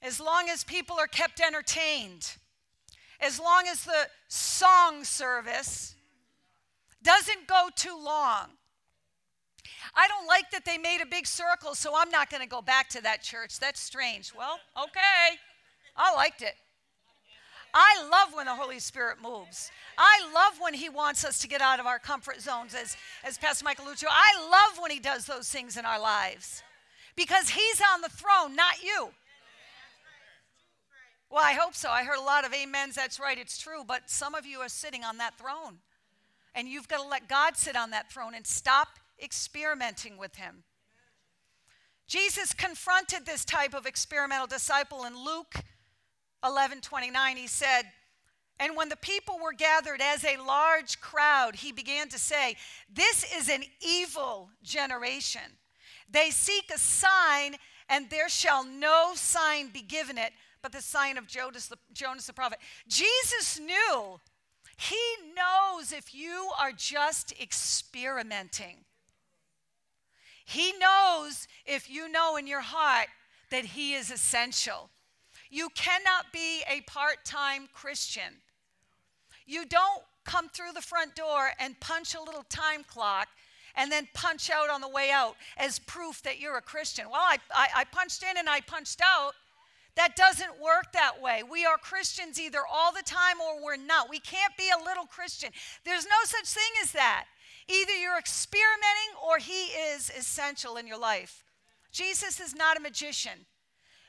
As 0.01 0.19
long 0.19 0.49
as 0.49 0.63
people 0.63 0.97
are 0.97 1.07
kept 1.07 1.39
entertained, 1.39 2.37
as 3.19 3.39
long 3.39 3.65
as 3.69 3.85
the 3.85 4.07
song 4.27 5.03
service 5.03 5.93
doesn't 7.03 7.45
go 7.45 7.69
too 7.75 7.97
long, 8.03 8.49
I 9.95 10.07
don't 10.07 10.27
like 10.27 10.51
that 10.51 10.65
they 10.65 10.77
made 10.77 11.01
a 11.01 11.05
big 11.05 11.27
circle, 11.27 11.75
so 11.75 11.93
I'm 11.95 12.09
not 12.09 12.29
going 12.29 12.41
to 12.41 12.49
go 12.49 12.61
back 12.61 12.89
to 12.89 13.01
that 13.03 13.21
church. 13.21 13.59
That's 13.59 13.79
strange. 13.79 14.33
Well, 14.37 14.59
okay. 14.77 15.37
I 15.95 16.13
liked 16.15 16.41
it. 16.41 16.55
I 17.73 18.07
love 18.11 18.35
when 18.35 18.45
the 18.45 18.55
Holy 18.55 18.79
Spirit 18.79 19.17
moves. 19.21 19.71
I 19.97 20.29
love 20.33 20.59
when 20.59 20.75
He 20.75 20.89
wants 20.89 21.25
us 21.25 21.39
to 21.39 21.47
get 21.47 21.61
out 21.61 21.79
of 21.79 21.87
our 21.87 21.97
comfort 21.97 22.39
zones, 22.39 22.75
as, 22.75 22.95
as 23.23 23.37
Pastor 23.37 23.65
Michael 23.65 23.85
Lucho. 23.85 24.05
I 24.09 24.49
love 24.49 24.79
when 24.79 24.91
He 24.91 24.99
does 24.99 25.25
those 25.25 25.49
things 25.49 25.75
in 25.75 25.85
our 25.85 25.99
lives 25.99 26.61
because 27.15 27.49
He's 27.49 27.81
on 27.93 28.01
the 28.01 28.09
throne, 28.09 28.55
not 28.55 28.83
you. 28.83 29.09
Well, 31.31 31.43
I 31.43 31.53
hope 31.53 31.73
so. 31.73 31.89
I 31.89 32.03
heard 32.03 32.19
a 32.19 32.21
lot 32.21 32.45
of 32.45 32.53
amens. 32.53 32.93
That's 32.93 33.19
right. 33.19 33.39
It's 33.39 33.57
true. 33.57 33.83
But 33.87 34.07
some 34.07 34.35
of 34.35 34.45
you 34.45 34.59
are 34.59 34.69
sitting 34.69 35.03
on 35.03 35.17
that 35.17 35.35
throne. 35.39 35.79
And 36.53 36.67
you've 36.67 36.87
got 36.87 37.01
to 37.01 37.07
let 37.07 37.27
God 37.27 37.57
sit 37.57 37.75
on 37.75 37.89
that 37.89 38.11
throne 38.11 38.35
and 38.35 38.45
stop 38.45 38.99
experimenting 39.21 40.17
with 40.17 40.35
Him. 40.35 40.63
Jesus 42.07 42.53
confronted 42.53 43.25
this 43.25 43.45
type 43.45 43.73
of 43.73 43.85
experimental 43.85 44.47
disciple 44.47 45.05
in 45.05 45.17
Luke 45.17 45.55
11 46.43 46.81
29. 46.81 47.37
He 47.37 47.47
said, 47.47 47.83
And 48.59 48.75
when 48.75 48.89
the 48.89 48.97
people 48.97 49.39
were 49.41 49.53
gathered 49.53 50.01
as 50.01 50.23
a 50.23 50.37
large 50.37 50.99
crowd, 50.99 51.55
he 51.55 51.71
began 51.71 52.09
to 52.09 52.19
say, 52.19 52.55
This 52.93 53.25
is 53.35 53.49
an 53.49 53.63
evil 53.81 54.49
generation. 54.63 55.57
They 56.09 56.29
seek 56.29 56.65
a 56.73 56.77
sign, 56.77 57.55
and 57.89 58.09
there 58.09 58.29
shall 58.29 58.65
no 58.65 59.13
sign 59.15 59.69
be 59.69 59.81
given 59.81 60.17
it 60.17 60.33
but 60.63 60.71
the 60.71 60.81
sign 60.81 61.17
of 61.17 61.27
Jonas 61.27 61.67
the, 61.67 61.77
Jonas 61.93 62.25
the 62.25 62.33
prophet. 62.33 62.57
Jesus 62.87 63.59
knew, 63.59 64.19
he 64.77 64.99
knows 65.35 65.91
if 65.91 66.15
you 66.15 66.49
are 66.59 66.71
just 66.71 67.33
experimenting. 67.39 68.77
He 70.45 70.73
knows 70.73 71.47
if 71.65 71.89
you 71.89 72.09
know 72.09 72.35
in 72.37 72.47
your 72.47 72.61
heart 72.61 73.07
that 73.49 73.65
He 73.65 73.93
is 73.93 74.11
essential. 74.11 74.89
You 75.49 75.69
cannot 75.75 76.31
be 76.33 76.63
a 76.69 76.81
part 76.81 77.23
time 77.25 77.69
Christian. 77.73 78.41
You 79.45 79.65
don't 79.65 80.03
come 80.25 80.49
through 80.49 80.71
the 80.73 80.81
front 80.81 81.15
door 81.15 81.51
and 81.59 81.79
punch 81.79 82.15
a 82.15 82.21
little 82.21 82.45
time 82.49 82.83
clock 82.83 83.27
and 83.75 83.91
then 83.91 84.07
punch 84.13 84.49
out 84.49 84.69
on 84.69 84.81
the 84.81 84.89
way 84.89 85.09
out 85.11 85.35
as 85.57 85.79
proof 85.79 86.21
that 86.23 86.39
you're 86.39 86.57
a 86.57 86.61
Christian. 86.61 87.05
Well, 87.09 87.21
I, 87.21 87.37
I, 87.53 87.67
I 87.77 87.83
punched 87.85 88.23
in 88.23 88.37
and 88.37 88.49
I 88.49 88.61
punched 88.61 89.01
out. 89.01 89.33
That 89.95 90.15
doesn't 90.15 90.59
work 90.59 90.91
that 90.93 91.21
way. 91.21 91.43
We 91.43 91.65
are 91.65 91.77
Christians 91.77 92.39
either 92.39 92.61
all 92.71 92.91
the 92.91 93.03
time 93.03 93.39
or 93.39 93.63
we're 93.63 93.77
not. 93.77 94.09
We 94.09 94.19
can't 94.19 94.55
be 94.57 94.69
a 94.69 94.83
little 94.83 95.05
Christian. 95.05 95.51
There's 95.85 96.05
no 96.05 96.15
such 96.23 96.47
thing 96.47 96.71
as 96.81 96.91
that. 96.93 97.25
Either 97.67 97.95
you're 97.95 98.17
experimenting 98.17 99.15
or 99.25 99.37
He 99.37 99.65
is 99.67 100.11
essential 100.17 100.77
in 100.77 100.87
your 100.87 100.99
life. 100.99 101.43
Jesus 101.91 102.39
is 102.39 102.55
not 102.55 102.77
a 102.77 102.81
magician. 102.81 103.45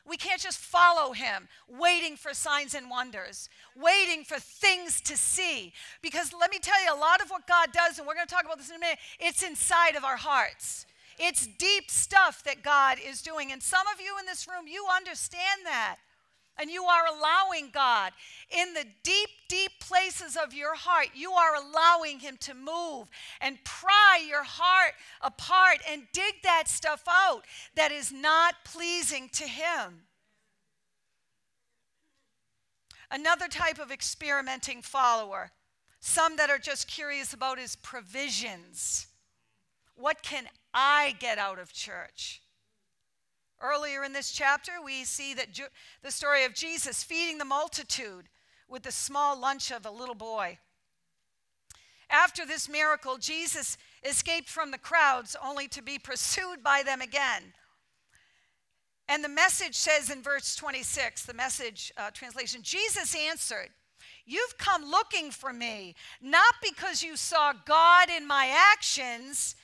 We 0.06 0.16
can't 0.18 0.40
just 0.40 0.58
follow 0.58 1.12
him, 1.12 1.48
waiting 1.66 2.16
for 2.16 2.34
signs 2.34 2.74
and 2.74 2.90
wonders, 2.90 3.48
waiting 3.74 4.22
for 4.22 4.38
things 4.38 5.00
to 5.02 5.16
see. 5.16 5.72
Because 6.02 6.34
let 6.38 6.50
me 6.50 6.58
tell 6.58 6.82
you, 6.84 6.92
a 6.92 6.96
lot 6.96 7.22
of 7.22 7.30
what 7.30 7.46
God 7.46 7.72
does, 7.72 7.98
and 7.98 8.06
we're 8.06 8.14
going 8.14 8.26
to 8.26 8.34
talk 8.34 8.44
about 8.44 8.58
this 8.58 8.68
in 8.68 8.76
a 8.76 8.78
minute, 8.78 8.98
it's 9.18 9.42
inside 9.42 9.96
of 9.96 10.04
our 10.04 10.18
hearts. 10.18 10.84
It's 11.18 11.46
deep 11.46 11.90
stuff 11.90 12.42
that 12.44 12.62
God 12.62 12.98
is 13.04 13.22
doing. 13.22 13.50
And 13.50 13.62
some 13.62 13.86
of 13.94 14.00
you 14.00 14.18
in 14.18 14.26
this 14.26 14.46
room, 14.46 14.66
you 14.66 14.84
understand 14.94 15.60
that. 15.64 15.96
And 16.58 16.70
you 16.70 16.84
are 16.84 17.06
allowing 17.06 17.70
God 17.72 18.12
in 18.50 18.74
the 18.74 18.84
deep, 19.02 19.28
deep 19.48 19.72
places 19.80 20.36
of 20.36 20.54
your 20.54 20.76
heart, 20.76 21.08
you 21.14 21.32
are 21.32 21.56
allowing 21.56 22.20
Him 22.20 22.36
to 22.40 22.54
move 22.54 23.08
and 23.40 23.58
pry 23.64 24.24
your 24.26 24.44
heart 24.44 24.94
apart 25.20 25.78
and 25.90 26.04
dig 26.12 26.34
that 26.44 26.68
stuff 26.68 27.02
out 27.08 27.44
that 27.74 27.90
is 27.90 28.12
not 28.12 28.54
pleasing 28.64 29.28
to 29.32 29.44
Him. 29.44 30.04
Another 33.10 33.48
type 33.48 33.78
of 33.78 33.90
experimenting 33.90 34.82
follower, 34.82 35.52
some 36.00 36.36
that 36.36 36.50
are 36.50 36.58
just 36.58 36.88
curious 36.88 37.32
about 37.32 37.58
his 37.58 37.76
provisions. 37.76 39.06
What 39.94 40.22
can 40.22 40.46
I 40.72 41.14
get 41.18 41.38
out 41.38 41.58
of 41.58 41.72
church? 41.72 42.42
Earlier 43.64 44.04
in 44.04 44.12
this 44.12 44.30
chapter, 44.30 44.72
we 44.84 45.04
see 45.04 45.32
that 45.34 45.52
Ju- 45.52 45.64
the 46.02 46.10
story 46.10 46.44
of 46.44 46.54
Jesus 46.54 47.02
feeding 47.02 47.38
the 47.38 47.46
multitude 47.46 48.28
with 48.68 48.82
the 48.82 48.92
small 48.92 49.40
lunch 49.40 49.70
of 49.70 49.86
a 49.86 49.90
little 49.90 50.14
boy. 50.14 50.58
After 52.10 52.44
this 52.44 52.68
miracle, 52.68 53.16
Jesus 53.16 53.78
escaped 54.02 54.50
from 54.50 54.70
the 54.70 54.78
crowds 54.78 55.34
only 55.42 55.66
to 55.68 55.82
be 55.82 55.98
pursued 55.98 56.62
by 56.62 56.82
them 56.82 57.00
again. 57.00 57.54
And 59.08 59.24
the 59.24 59.30
message 59.30 59.74
says 59.74 60.10
in 60.10 60.22
verse 60.22 60.54
26, 60.56 61.24
the 61.24 61.32
message 61.32 61.90
uh, 61.96 62.10
translation 62.10 62.60
Jesus 62.62 63.16
answered, 63.16 63.70
You've 64.26 64.58
come 64.58 64.90
looking 64.90 65.30
for 65.30 65.54
me, 65.54 65.94
not 66.20 66.54
because 66.62 67.02
you 67.02 67.16
saw 67.16 67.54
God 67.64 68.08
in 68.14 68.26
my 68.26 68.52
actions, 68.74 69.54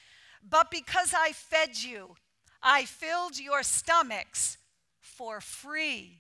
but 0.49 0.71
because 0.71 1.15
I 1.15 1.33
fed 1.33 1.83
you. 1.83 2.17
I 2.63 2.85
filled 2.85 3.39
your 3.39 3.63
stomachs 3.63 4.59
for 5.01 5.41
free. 5.41 6.19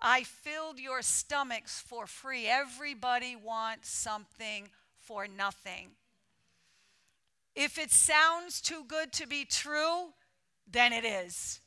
I 0.00 0.22
filled 0.22 0.78
your 0.78 1.02
stomachs 1.02 1.80
for 1.80 2.06
free. 2.06 2.46
Everybody 2.46 3.36
wants 3.36 3.90
something 3.90 4.68
for 5.00 5.26
nothing. 5.26 5.90
If 7.54 7.78
it 7.78 7.90
sounds 7.90 8.60
too 8.60 8.84
good 8.86 9.12
to 9.14 9.26
be 9.26 9.44
true, 9.44 10.12
then 10.70 10.92
it 10.92 11.04
is. 11.04 11.60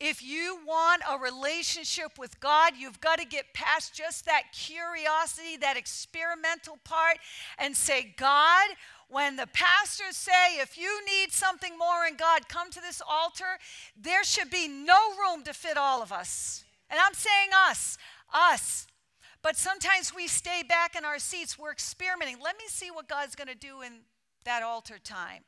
If 0.00 0.22
you 0.22 0.58
want 0.66 1.02
a 1.08 1.18
relationship 1.18 2.18
with 2.18 2.40
God, 2.40 2.72
you've 2.78 3.00
got 3.00 3.18
to 3.18 3.26
get 3.26 3.52
past 3.52 3.94
just 3.94 4.24
that 4.24 4.44
curiosity, 4.52 5.58
that 5.60 5.76
experimental 5.76 6.78
part, 6.84 7.18
and 7.58 7.76
say, 7.76 8.14
God, 8.16 8.68
when 9.08 9.36
the 9.36 9.48
pastors 9.48 10.16
say, 10.16 10.56
if 10.58 10.78
you 10.78 11.04
need 11.04 11.32
something 11.32 11.76
more 11.76 12.06
in 12.08 12.16
God, 12.16 12.48
come 12.48 12.70
to 12.70 12.80
this 12.80 13.02
altar, 13.06 13.58
there 14.00 14.24
should 14.24 14.50
be 14.50 14.68
no 14.68 14.96
room 15.18 15.42
to 15.44 15.52
fit 15.52 15.76
all 15.76 16.00
of 16.00 16.12
us. 16.12 16.64
And 16.88 16.98
I'm 16.98 17.14
saying 17.14 17.50
us, 17.68 17.98
us. 18.32 18.86
But 19.42 19.56
sometimes 19.56 20.14
we 20.14 20.28
stay 20.28 20.62
back 20.66 20.96
in 20.96 21.04
our 21.04 21.18
seats, 21.18 21.58
we're 21.58 21.72
experimenting. 21.72 22.38
Let 22.42 22.56
me 22.56 22.64
see 22.68 22.90
what 22.90 23.08
God's 23.08 23.34
going 23.34 23.48
to 23.48 23.54
do 23.54 23.82
in 23.82 24.00
that 24.44 24.62
altar 24.62 24.98
time. 25.02 25.42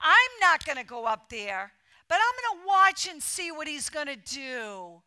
I'm 0.00 0.40
not 0.40 0.64
going 0.64 0.78
to 0.78 0.84
go 0.84 1.06
up 1.06 1.28
there 1.30 1.72
but 2.08 2.18
I'm 2.18 2.56
going 2.56 2.62
to 2.62 2.66
watch 2.66 3.08
and 3.08 3.22
see 3.22 3.50
what 3.50 3.68
he's 3.68 3.88
going 3.88 4.06
to 4.06 4.16
do. 4.16 5.02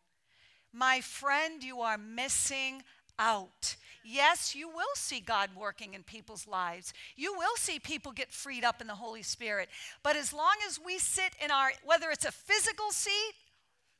My 0.72 1.00
friend, 1.00 1.62
you 1.62 1.80
are 1.80 1.98
missing 1.98 2.82
out. 3.18 3.76
Yes, 4.02 4.54
you 4.54 4.68
will 4.68 4.94
see 4.94 5.20
God 5.20 5.50
working 5.54 5.94
in 5.94 6.02
people's 6.02 6.46
lives. 6.46 6.94
You 7.16 7.34
will 7.36 7.56
see 7.56 7.78
people 7.78 8.12
get 8.12 8.32
freed 8.32 8.64
up 8.64 8.80
in 8.80 8.86
the 8.86 8.94
Holy 8.94 9.22
Spirit. 9.22 9.68
But 10.02 10.16
as 10.16 10.32
long 10.32 10.54
as 10.66 10.80
we 10.84 10.98
sit 10.98 11.32
in 11.42 11.50
our, 11.50 11.70
whether 11.84 12.10
it's 12.10 12.24
a 12.24 12.32
physical 12.32 12.90
seat 12.90 13.34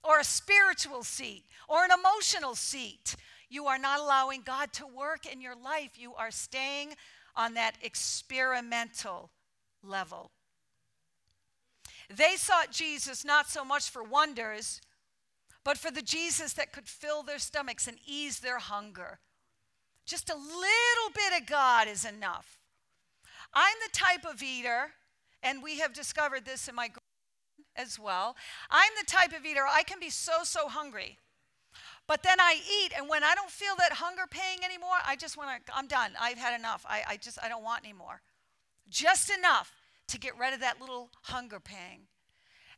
or 0.02 0.18
a 0.18 0.24
spiritual 0.24 1.02
seat 1.02 1.44
or 1.68 1.84
an 1.84 1.90
emotional 1.92 2.54
seat, 2.54 3.16
you 3.50 3.66
are 3.66 3.78
not 3.78 4.00
allowing 4.00 4.42
God 4.42 4.72
to 4.74 4.86
work 4.86 5.30
in 5.30 5.40
your 5.40 5.56
life. 5.56 5.90
You 5.96 6.14
are 6.14 6.30
staying 6.30 6.94
on 7.36 7.54
that 7.54 7.74
experimental 7.82 9.30
level. 9.82 10.30
They 12.10 12.34
sought 12.36 12.72
Jesus 12.72 13.24
not 13.24 13.48
so 13.48 13.64
much 13.64 13.88
for 13.88 14.02
wonders, 14.02 14.80
but 15.64 15.78
for 15.78 15.92
the 15.92 16.02
Jesus 16.02 16.52
that 16.54 16.72
could 16.72 16.88
fill 16.88 17.22
their 17.22 17.38
stomachs 17.38 17.86
and 17.86 17.98
ease 18.04 18.40
their 18.40 18.58
hunger. 18.58 19.20
Just 20.06 20.28
a 20.28 20.34
little 20.34 21.14
bit 21.14 21.40
of 21.40 21.46
God 21.46 21.86
is 21.86 22.04
enough. 22.04 22.58
I'm 23.54 23.76
the 23.80 23.96
type 23.96 24.24
of 24.24 24.42
eater, 24.42 24.90
and 25.42 25.62
we 25.62 25.78
have 25.78 25.92
discovered 25.92 26.44
this 26.44 26.66
in 26.66 26.74
my 26.74 26.90
as 27.76 27.98
well. 27.98 28.36
I'm 28.70 28.90
the 28.98 29.06
type 29.06 29.32
of 29.32 29.44
eater, 29.44 29.64
I 29.70 29.84
can 29.84 30.00
be 30.00 30.10
so, 30.10 30.42
so 30.42 30.68
hungry. 30.68 31.18
But 32.08 32.24
then 32.24 32.40
I 32.40 32.54
eat, 32.54 32.92
and 32.96 33.08
when 33.08 33.22
I 33.22 33.36
don't 33.36 33.50
feel 33.50 33.76
that 33.78 33.92
hunger 33.92 34.24
paying 34.28 34.64
anymore, 34.64 34.98
I 35.06 35.14
just 35.14 35.36
want 35.36 35.64
to, 35.64 35.76
I'm 35.76 35.86
done. 35.86 36.12
I've 36.20 36.38
had 36.38 36.58
enough. 36.58 36.84
I, 36.88 37.02
I 37.08 37.16
just, 37.16 37.38
I 37.40 37.48
don't 37.48 37.62
want 37.62 37.84
anymore. 37.84 38.22
Just 38.88 39.30
enough 39.30 39.79
to 40.10 40.18
get 40.18 40.38
rid 40.38 40.52
of 40.52 40.60
that 40.60 40.80
little 40.80 41.10
hunger 41.22 41.60
pang. 41.60 42.02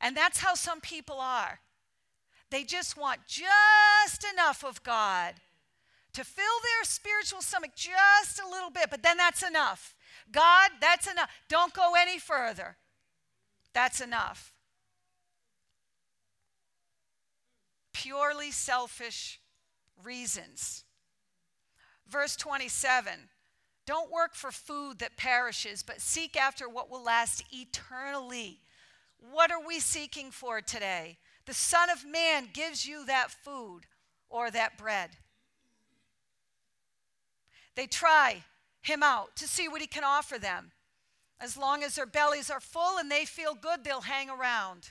And 0.01 0.17
that's 0.17 0.39
how 0.39 0.55
some 0.55 0.81
people 0.81 1.19
are. 1.19 1.61
They 2.51 2.65
just 2.65 2.97
want 2.97 3.21
just 3.27 4.27
enough 4.33 4.65
of 4.65 4.83
God 4.83 5.35
to 6.12 6.25
fill 6.25 6.45
their 6.62 6.85
spiritual 6.85 7.41
stomach 7.41 7.71
just 7.75 8.41
a 8.41 8.49
little 8.49 8.71
bit, 8.71 8.89
but 8.91 9.03
then 9.03 9.17
that's 9.17 9.43
enough. 9.43 9.95
God, 10.31 10.71
that's 10.81 11.11
enough. 11.11 11.31
Don't 11.49 11.73
go 11.73 11.93
any 11.99 12.19
further. 12.19 12.77
That's 13.73 14.01
enough. 14.01 14.53
Purely 17.95 18.51
selfish 18.51 19.41
reasons. 20.03 20.85
Verse 22.07 22.37
27 22.37 23.31
don't 23.87 24.12
work 24.12 24.35
for 24.35 24.51
food 24.51 24.99
that 25.01 25.17
perishes, 25.17 25.83
but 25.83 26.01
seek 26.01 26.37
after 26.37 26.69
what 26.69 26.91
will 26.91 27.03
last 27.03 27.45
eternally. 27.53 28.61
What 29.19 29.51
are 29.51 29.65
we 29.65 29.81
seeking 29.81 30.31
for 30.31 30.61
today? 30.61 31.19
The 31.47 31.55
Son 31.55 31.91
of 31.91 32.07
Man 32.07 32.49
gives 32.53 32.87
you 32.87 33.05
that 33.07 33.31
food 33.31 33.83
or 34.31 34.51
that 34.51 34.79
bread. 34.79 35.11
They 37.75 37.87
try 37.87 38.45
him 38.83 39.03
out 39.03 39.37
to 39.37 39.49
see 39.49 39.69
what 39.69 39.81
he 39.81 39.87
can 39.87 40.05
offer 40.05 40.39
them. 40.39 40.73
As 41.41 41.57
long 41.57 41.83
as 41.83 41.97
their 41.97 42.07
bellies 42.07 42.51
are 42.51 42.61
full 42.61 42.99
and 42.99 43.11
they 43.11 43.25
feel 43.25 43.55
good, 43.55 43.83
they'll 43.83 44.03
hang 44.03 44.31
around. 44.31 44.91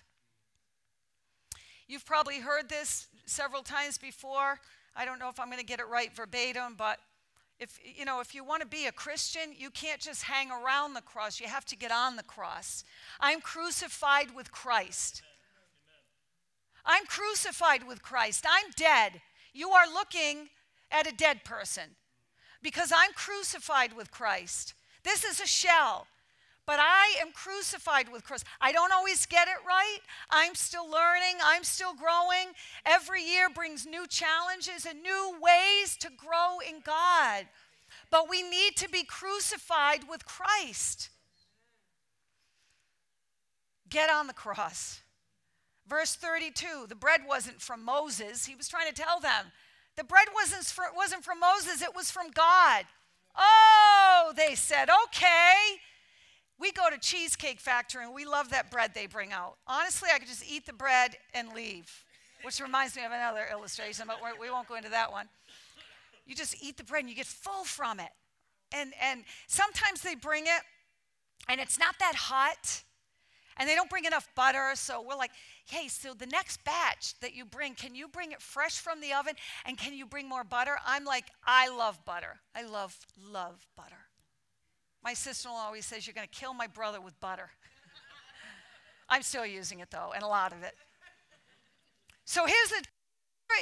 You've 1.87 2.05
probably 2.05 2.39
heard 2.39 2.67
this 2.67 3.07
several 3.25 3.63
times 3.63 3.97
before. 3.97 4.59
I 4.95 5.05
don't 5.05 5.19
know 5.19 5.29
if 5.29 5.39
I'm 5.39 5.47
going 5.47 5.59
to 5.59 5.65
get 5.65 5.79
it 5.79 5.87
right 5.87 6.13
verbatim, 6.13 6.75
but 6.77 6.99
if 7.61 7.79
you 7.83 8.03
know 8.03 8.19
if 8.19 8.33
you 8.33 8.43
want 8.43 8.61
to 8.61 8.67
be 8.67 8.87
a 8.87 8.91
christian 8.91 9.53
you 9.55 9.69
can't 9.69 10.01
just 10.01 10.23
hang 10.23 10.49
around 10.51 10.95
the 10.95 11.01
cross 11.01 11.39
you 11.39 11.47
have 11.47 11.63
to 11.63 11.77
get 11.77 11.91
on 11.91 12.15
the 12.17 12.23
cross. 12.23 12.83
I'm 13.19 13.39
crucified 13.39 14.35
with 14.35 14.51
christ. 14.51 15.21
I'm 16.83 17.05
crucified 17.05 17.87
with 17.87 18.01
christ. 18.01 18.45
I'm 18.49 18.71
dead. 18.75 19.21
You 19.53 19.69
are 19.69 19.85
looking 19.85 20.49
at 20.89 21.07
a 21.07 21.15
dead 21.15 21.43
person 21.45 21.95
because 22.61 22.91
i'm 22.93 23.13
crucified 23.13 23.95
with 23.95 24.11
christ. 24.11 24.73
This 25.03 25.23
is 25.23 25.39
a 25.39 25.47
shell 25.47 26.07
but 26.65 26.79
I 26.79 27.15
am 27.21 27.31
crucified 27.31 28.11
with 28.11 28.23
Christ. 28.23 28.45
I 28.59 28.71
don't 28.71 28.93
always 28.93 29.25
get 29.25 29.47
it 29.47 29.65
right. 29.65 29.99
I'm 30.29 30.55
still 30.55 30.89
learning, 30.89 31.39
I'm 31.43 31.63
still 31.63 31.93
growing. 31.93 32.53
Every 32.85 33.23
year 33.23 33.49
brings 33.49 33.85
new 33.85 34.07
challenges 34.07 34.85
and 34.85 35.01
new 35.01 35.35
ways 35.41 35.97
to 35.97 36.09
grow 36.15 36.59
in 36.67 36.81
God. 36.85 37.47
But 38.09 38.29
we 38.29 38.41
need 38.41 38.75
to 38.77 38.89
be 38.89 39.03
crucified 39.03 40.01
with 40.09 40.25
Christ. 40.25 41.09
Get 43.89 44.09
on 44.09 44.27
the 44.27 44.33
cross. 44.33 45.01
Verse 45.87 46.15
32 46.15 46.85
the 46.87 46.95
bread 46.95 47.21
wasn't 47.27 47.61
from 47.61 47.83
Moses. 47.83 48.45
He 48.45 48.55
was 48.55 48.69
trying 48.69 48.87
to 48.87 48.93
tell 48.93 49.19
them 49.19 49.51
the 49.97 50.03
bread 50.03 50.27
wasn't, 50.33 50.63
for, 50.63 50.85
wasn't 50.95 51.23
from 51.23 51.39
Moses, 51.39 51.81
it 51.81 51.95
was 51.95 52.09
from 52.09 52.31
God. 52.31 52.85
Oh, 53.35 54.33
they 54.35 54.55
said, 54.55 54.89
okay. 55.05 55.79
We 56.61 56.71
go 56.71 56.91
to 56.91 56.99
Cheesecake 56.99 57.59
Factory 57.59 58.05
and 58.05 58.13
we 58.13 58.23
love 58.23 58.51
that 58.51 58.69
bread 58.69 58.91
they 58.93 59.07
bring 59.07 59.33
out. 59.33 59.55
Honestly, 59.65 60.09
I 60.13 60.19
could 60.19 60.27
just 60.27 60.45
eat 60.47 60.67
the 60.67 60.73
bread 60.73 61.17
and 61.33 61.53
leave, 61.53 62.05
which 62.43 62.59
reminds 62.59 62.95
me 62.95 63.03
of 63.03 63.11
another 63.11 63.47
illustration, 63.51 64.05
but 64.05 64.19
we 64.39 64.51
won't 64.51 64.67
go 64.67 64.75
into 64.75 64.89
that 64.89 65.11
one. 65.11 65.27
You 66.27 66.35
just 66.35 66.63
eat 66.63 66.77
the 66.77 66.83
bread 66.83 67.01
and 67.01 67.09
you 67.09 67.15
get 67.15 67.25
full 67.25 67.63
from 67.63 67.99
it. 67.99 68.11
And, 68.71 68.93
and 69.01 69.23
sometimes 69.47 70.01
they 70.01 70.13
bring 70.13 70.43
it 70.43 70.61
and 71.49 71.59
it's 71.59 71.79
not 71.79 71.95
that 71.99 72.13
hot 72.13 72.83
and 73.57 73.67
they 73.67 73.73
don't 73.73 73.89
bring 73.89 74.05
enough 74.05 74.27
butter. 74.35 74.71
So 74.75 75.01
we're 75.01 75.15
like, 75.15 75.31
hey, 75.65 75.87
so 75.87 76.13
the 76.13 76.27
next 76.27 76.63
batch 76.63 77.19
that 77.21 77.33
you 77.33 77.43
bring, 77.43 77.73
can 77.73 77.95
you 77.95 78.07
bring 78.07 78.33
it 78.33 78.41
fresh 78.41 78.77
from 78.77 79.01
the 79.01 79.13
oven 79.13 79.33
and 79.65 79.79
can 79.79 79.95
you 79.95 80.05
bring 80.05 80.29
more 80.29 80.43
butter? 80.43 80.77
I'm 80.85 81.05
like, 81.05 81.25
I 81.43 81.75
love 81.75 82.05
butter. 82.05 82.39
I 82.55 82.63
love, 82.63 82.95
love 83.19 83.65
butter. 83.75 84.00
My 85.03 85.13
sister 85.13 85.49
in 85.49 85.55
law 85.55 85.65
always 85.65 85.85
says, 85.85 86.05
You're 86.05 86.13
going 86.13 86.27
to 86.27 86.39
kill 86.39 86.53
my 86.53 86.67
brother 86.67 87.01
with 87.01 87.19
butter. 87.19 87.49
I'm 89.09 89.23
still 89.23 89.45
using 89.45 89.79
it 89.79 89.89
though, 89.91 90.11
and 90.13 90.23
a 90.23 90.27
lot 90.27 90.53
of 90.53 90.63
it. 90.63 90.75
So 92.25 92.45
here's 92.45 92.69
the 92.69 92.83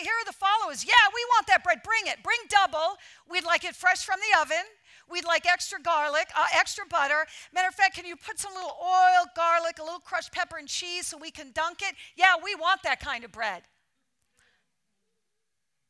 here 0.04 0.14
are 0.22 0.26
the 0.26 0.34
followers. 0.34 0.86
Yeah, 0.86 0.94
we 1.14 1.26
want 1.34 1.48
that 1.48 1.64
bread. 1.64 1.82
Bring 1.84 2.04
it. 2.06 2.22
Bring 2.24 2.38
double. 2.48 2.98
We'd 3.30 3.44
like 3.44 3.64
it 3.64 3.76
fresh 3.76 4.04
from 4.04 4.20
the 4.20 4.40
oven. 4.40 4.66
We'd 5.10 5.26
like 5.26 5.48
extra 5.48 5.82
garlic, 5.82 6.28
uh, 6.38 6.46
extra 6.56 6.86
butter. 6.86 7.26
Matter 7.52 7.68
of 7.68 7.74
fact, 7.74 7.96
can 7.96 8.06
you 8.06 8.16
put 8.16 8.38
some 8.38 8.54
little 8.54 8.78
oil, 8.80 9.26
garlic, 9.36 9.80
a 9.80 9.84
little 9.84 10.00
crushed 10.00 10.32
pepper, 10.32 10.58
and 10.58 10.68
cheese 10.68 11.08
so 11.08 11.18
we 11.18 11.32
can 11.32 11.52
dunk 11.52 11.82
it? 11.82 11.96
Yeah, 12.16 12.36
we 12.44 12.54
want 12.54 12.84
that 12.84 13.00
kind 13.00 13.24
of 13.24 13.32
bread. 13.32 13.64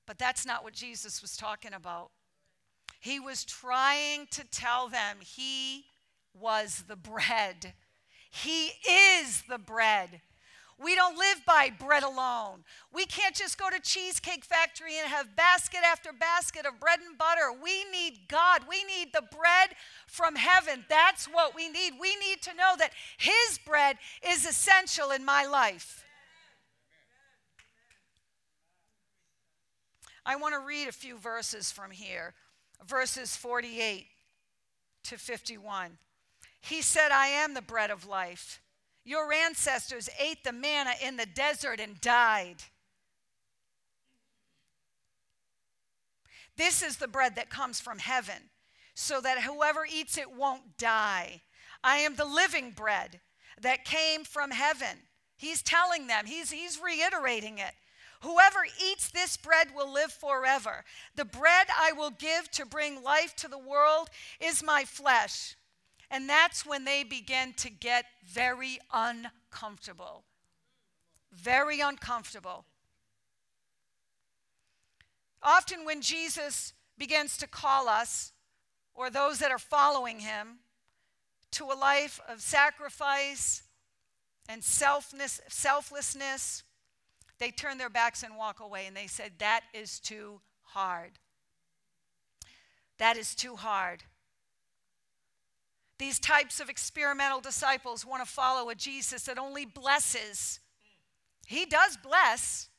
But 0.07 0.17
that's 0.17 0.45
not 0.45 0.63
what 0.63 0.73
Jesus 0.73 1.21
was 1.21 1.35
talking 1.35 1.73
about. 1.73 2.11
He 2.99 3.19
was 3.19 3.45
trying 3.45 4.27
to 4.31 4.43
tell 4.49 4.89
them 4.89 5.17
he 5.21 5.85
was 6.33 6.83
the 6.87 6.97
bread. 6.97 7.73
He 8.29 8.71
is 8.87 9.43
the 9.49 9.57
bread. 9.57 10.21
We 10.81 10.95
don't 10.95 11.17
live 11.17 11.41
by 11.45 11.71
bread 11.77 12.03
alone. 12.03 12.63
We 12.93 13.05
can't 13.05 13.35
just 13.35 13.57
go 13.57 13.69
to 13.69 13.81
Cheesecake 13.81 14.45
Factory 14.45 14.97
and 14.97 15.09
have 15.09 15.35
basket 15.35 15.81
after 15.85 16.13
basket 16.13 16.65
of 16.65 16.79
bread 16.79 16.99
and 17.05 17.17
butter. 17.17 17.51
We 17.61 17.83
need 17.91 18.27
God. 18.29 18.61
We 18.69 18.83
need 18.85 19.11
the 19.13 19.23
bread 19.23 19.71
from 20.07 20.35
heaven. 20.35 20.85
That's 20.87 21.25
what 21.25 21.53
we 21.53 21.67
need. 21.67 21.93
We 21.99 22.15
need 22.15 22.41
to 22.43 22.53
know 22.53 22.75
that 22.77 22.91
His 23.17 23.59
bread 23.65 23.97
is 24.25 24.45
essential 24.45 25.11
in 25.11 25.25
my 25.25 25.45
life. 25.45 26.05
I 30.25 30.37
want 30.37 30.53
to 30.53 30.65
read 30.65 30.87
a 30.87 30.93
few 30.93 31.17
verses 31.17 31.71
from 31.71 31.91
here 31.91 32.35
verses 32.87 33.35
48 33.35 34.07
to 35.03 35.17
51. 35.17 35.97
He 36.61 36.81
said, 36.81 37.11
I 37.11 37.27
am 37.27 37.53
the 37.53 37.61
bread 37.61 37.91
of 37.91 38.07
life. 38.07 38.61
Your 39.05 39.31
ancestors 39.33 40.09
ate 40.19 40.43
the 40.43 40.51
manna 40.51 40.91
in 41.03 41.17
the 41.17 41.25
desert 41.25 41.79
and 41.79 41.99
died. 42.01 42.57
This 46.57 46.83
is 46.83 46.97
the 46.97 47.07
bread 47.07 47.35
that 47.35 47.49
comes 47.49 47.79
from 47.79 47.99
heaven, 47.99 48.49
so 48.93 49.21
that 49.21 49.43
whoever 49.43 49.85
eats 49.89 50.17
it 50.17 50.29
won't 50.31 50.77
die. 50.77 51.41
I 51.83 51.97
am 51.97 52.15
the 52.15 52.25
living 52.25 52.71
bread 52.71 53.21
that 53.61 53.85
came 53.85 54.25
from 54.25 54.51
heaven. 54.51 54.97
He's 55.37 55.61
telling 55.61 56.07
them, 56.07 56.25
he's, 56.25 56.51
he's 56.51 56.79
reiterating 56.83 57.59
it. 57.59 57.71
Whoever 58.21 58.65
eats 58.83 59.09
this 59.09 59.37
bread 59.37 59.69
will 59.73 59.91
live 59.91 60.11
forever. 60.11 60.83
The 61.15 61.25
bread 61.25 61.67
I 61.77 61.93
will 61.93 62.09
give 62.09 62.51
to 62.51 62.65
bring 62.65 63.01
life 63.01 63.33
to 63.37 63.47
the 63.47 63.57
world 63.57 64.09
is 64.41 64.61
my 64.61 64.83
flesh. 64.83 65.55
And 66.11 66.27
that's 66.27 66.65
when 66.65 66.85
they 66.85 67.03
begin 67.03 67.53
to 67.57 67.69
get 67.69 68.05
very 68.27 68.79
uncomfortable. 68.91 70.23
Very 71.31 71.79
uncomfortable. 71.79 72.65
Often, 75.41 75.85
when 75.85 76.01
Jesus 76.01 76.73
begins 76.97 77.37
to 77.37 77.47
call 77.47 77.87
us, 77.87 78.33
or 78.93 79.09
those 79.09 79.39
that 79.39 79.51
are 79.51 79.59
following 79.59 80.19
him, 80.19 80.59
to 81.51 81.65
a 81.65 81.75
life 81.75 82.19
of 82.27 82.41
sacrifice 82.41 83.63
and 84.49 84.63
selflessness, 84.63 86.63
they 87.39 87.51
turn 87.51 87.77
their 87.77 87.89
backs 87.89 88.23
and 88.23 88.35
walk 88.35 88.59
away, 88.59 88.85
and 88.85 88.95
they 88.95 89.07
said, 89.07 89.33
That 89.39 89.61
is 89.73 89.99
too 89.99 90.41
hard. 90.61 91.11
That 92.97 93.17
is 93.17 93.33
too 93.33 93.55
hard. 93.55 94.03
These 95.97 96.19
types 96.19 96.59
of 96.59 96.69
experimental 96.69 97.41
disciples 97.41 98.05
want 98.05 98.23
to 98.23 98.29
follow 98.29 98.69
a 98.69 98.75
Jesus 98.75 99.23
that 99.23 99.37
only 99.37 99.65
blesses. 99.65 100.59
He 101.45 101.65
does 101.65 101.97
bless 101.97 102.69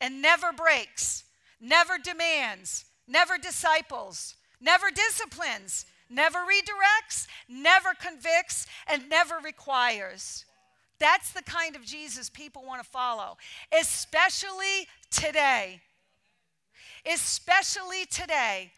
and 0.00 0.20
never 0.22 0.52
breaks, 0.52 1.24
never 1.60 1.98
demands, 1.98 2.84
never 3.08 3.38
disciples, 3.38 4.36
never 4.60 4.90
disciplines, 4.90 5.86
never 6.10 6.38
redirects, 6.38 7.26
never 7.48 7.94
convicts, 7.94 8.66
and 8.86 9.08
never 9.08 9.36
requires. 9.42 10.44
That's 10.98 11.32
the 11.32 11.42
kind 11.42 11.76
of 11.76 11.84
Jesus 11.84 12.30
people 12.30 12.64
want 12.64 12.82
to 12.82 12.88
follow, 12.88 13.36
especially 13.78 14.88
today. 15.10 15.80
Especially 17.10 18.06
today. 18.06 18.72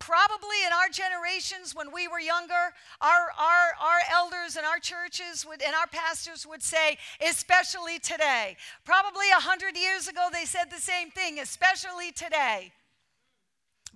Probably 0.00 0.56
in 0.66 0.72
our 0.72 0.88
generations 0.88 1.72
when 1.72 1.92
we 1.92 2.08
were 2.08 2.18
younger, 2.18 2.72
our, 3.00 3.30
our, 3.38 3.68
our 3.80 4.00
elders 4.12 4.56
and 4.56 4.66
our 4.66 4.80
churches 4.80 5.46
would, 5.46 5.62
and 5.62 5.72
our 5.72 5.86
pastors 5.86 6.44
would 6.44 6.64
say, 6.64 6.98
especially 7.24 8.00
today. 8.00 8.56
Probably 8.84 9.30
a 9.30 9.40
hundred 9.40 9.76
years 9.76 10.08
ago, 10.08 10.28
they 10.32 10.46
said 10.46 10.64
the 10.70 10.80
same 10.80 11.10
thing, 11.10 11.38
especially 11.38 12.10
today. 12.10 12.72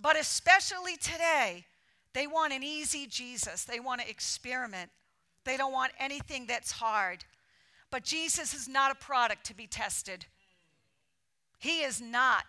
But 0.01 0.19
especially 0.19 0.97
today, 0.97 1.65
they 2.15 2.29
want 2.29 2.53
an 2.53 2.63
easy 2.63 3.07
Jesus. 3.07 3.65
They 3.65 3.81
want 3.81 4.01
to 4.03 4.09
experiment. 4.09 4.91
They 5.45 5.57
don't 5.57 5.73
want 5.73 5.93
anything 5.99 6.47
that's 6.47 6.71
hard. 6.71 7.25
But 7.93 8.05
Jesus 8.05 8.55
is 8.55 8.67
not 8.67 8.91
a 8.91 8.95
product 8.95 9.45
to 9.45 9.55
be 9.55 9.67
tested. 9.67 10.25
He 11.59 11.83
is 11.83 12.01
not. 12.01 12.45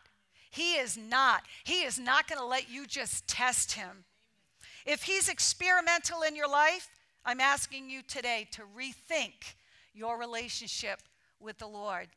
He 0.50 0.76
is 0.76 0.98
not. 0.98 1.44
He 1.66 1.84
is 1.84 2.00
not 2.00 2.30
going 2.30 2.40
to 2.40 2.46
let 2.46 2.72
you 2.72 2.88
just 2.88 3.28
test 3.28 3.74
him. 3.74 4.06
If 4.86 5.04
he's 5.04 5.28
experimental 5.28 6.22
in 6.22 6.38
your 6.38 6.48
life, 6.48 6.90
I'm 7.26 7.42
asking 7.42 7.90
you 7.90 8.02
today 8.04 8.48
to 8.52 8.62
rethink 8.62 9.56
your 9.94 10.18
relationship 10.18 11.02
with 11.42 11.58
the 11.58 11.68
Lord. 11.68 12.08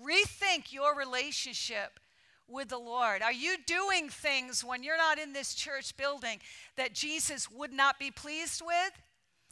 Rethink 0.00 0.72
your 0.72 0.96
relationship 0.96 1.98
with 2.46 2.68
the 2.68 2.78
Lord. 2.78 3.20
Are 3.20 3.32
you 3.32 3.56
doing 3.66 4.08
things 4.08 4.62
when 4.62 4.84
you're 4.84 4.96
not 4.96 5.18
in 5.18 5.32
this 5.32 5.54
church 5.54 5.96
building 5.96 6.38
that 6.76 6.94
Jesus 6.94 7.50
would 7.50 7.72
not 7.72 7.98
be 7.98 8.12
pleased 8.12 8.62
with? 8.64 8.92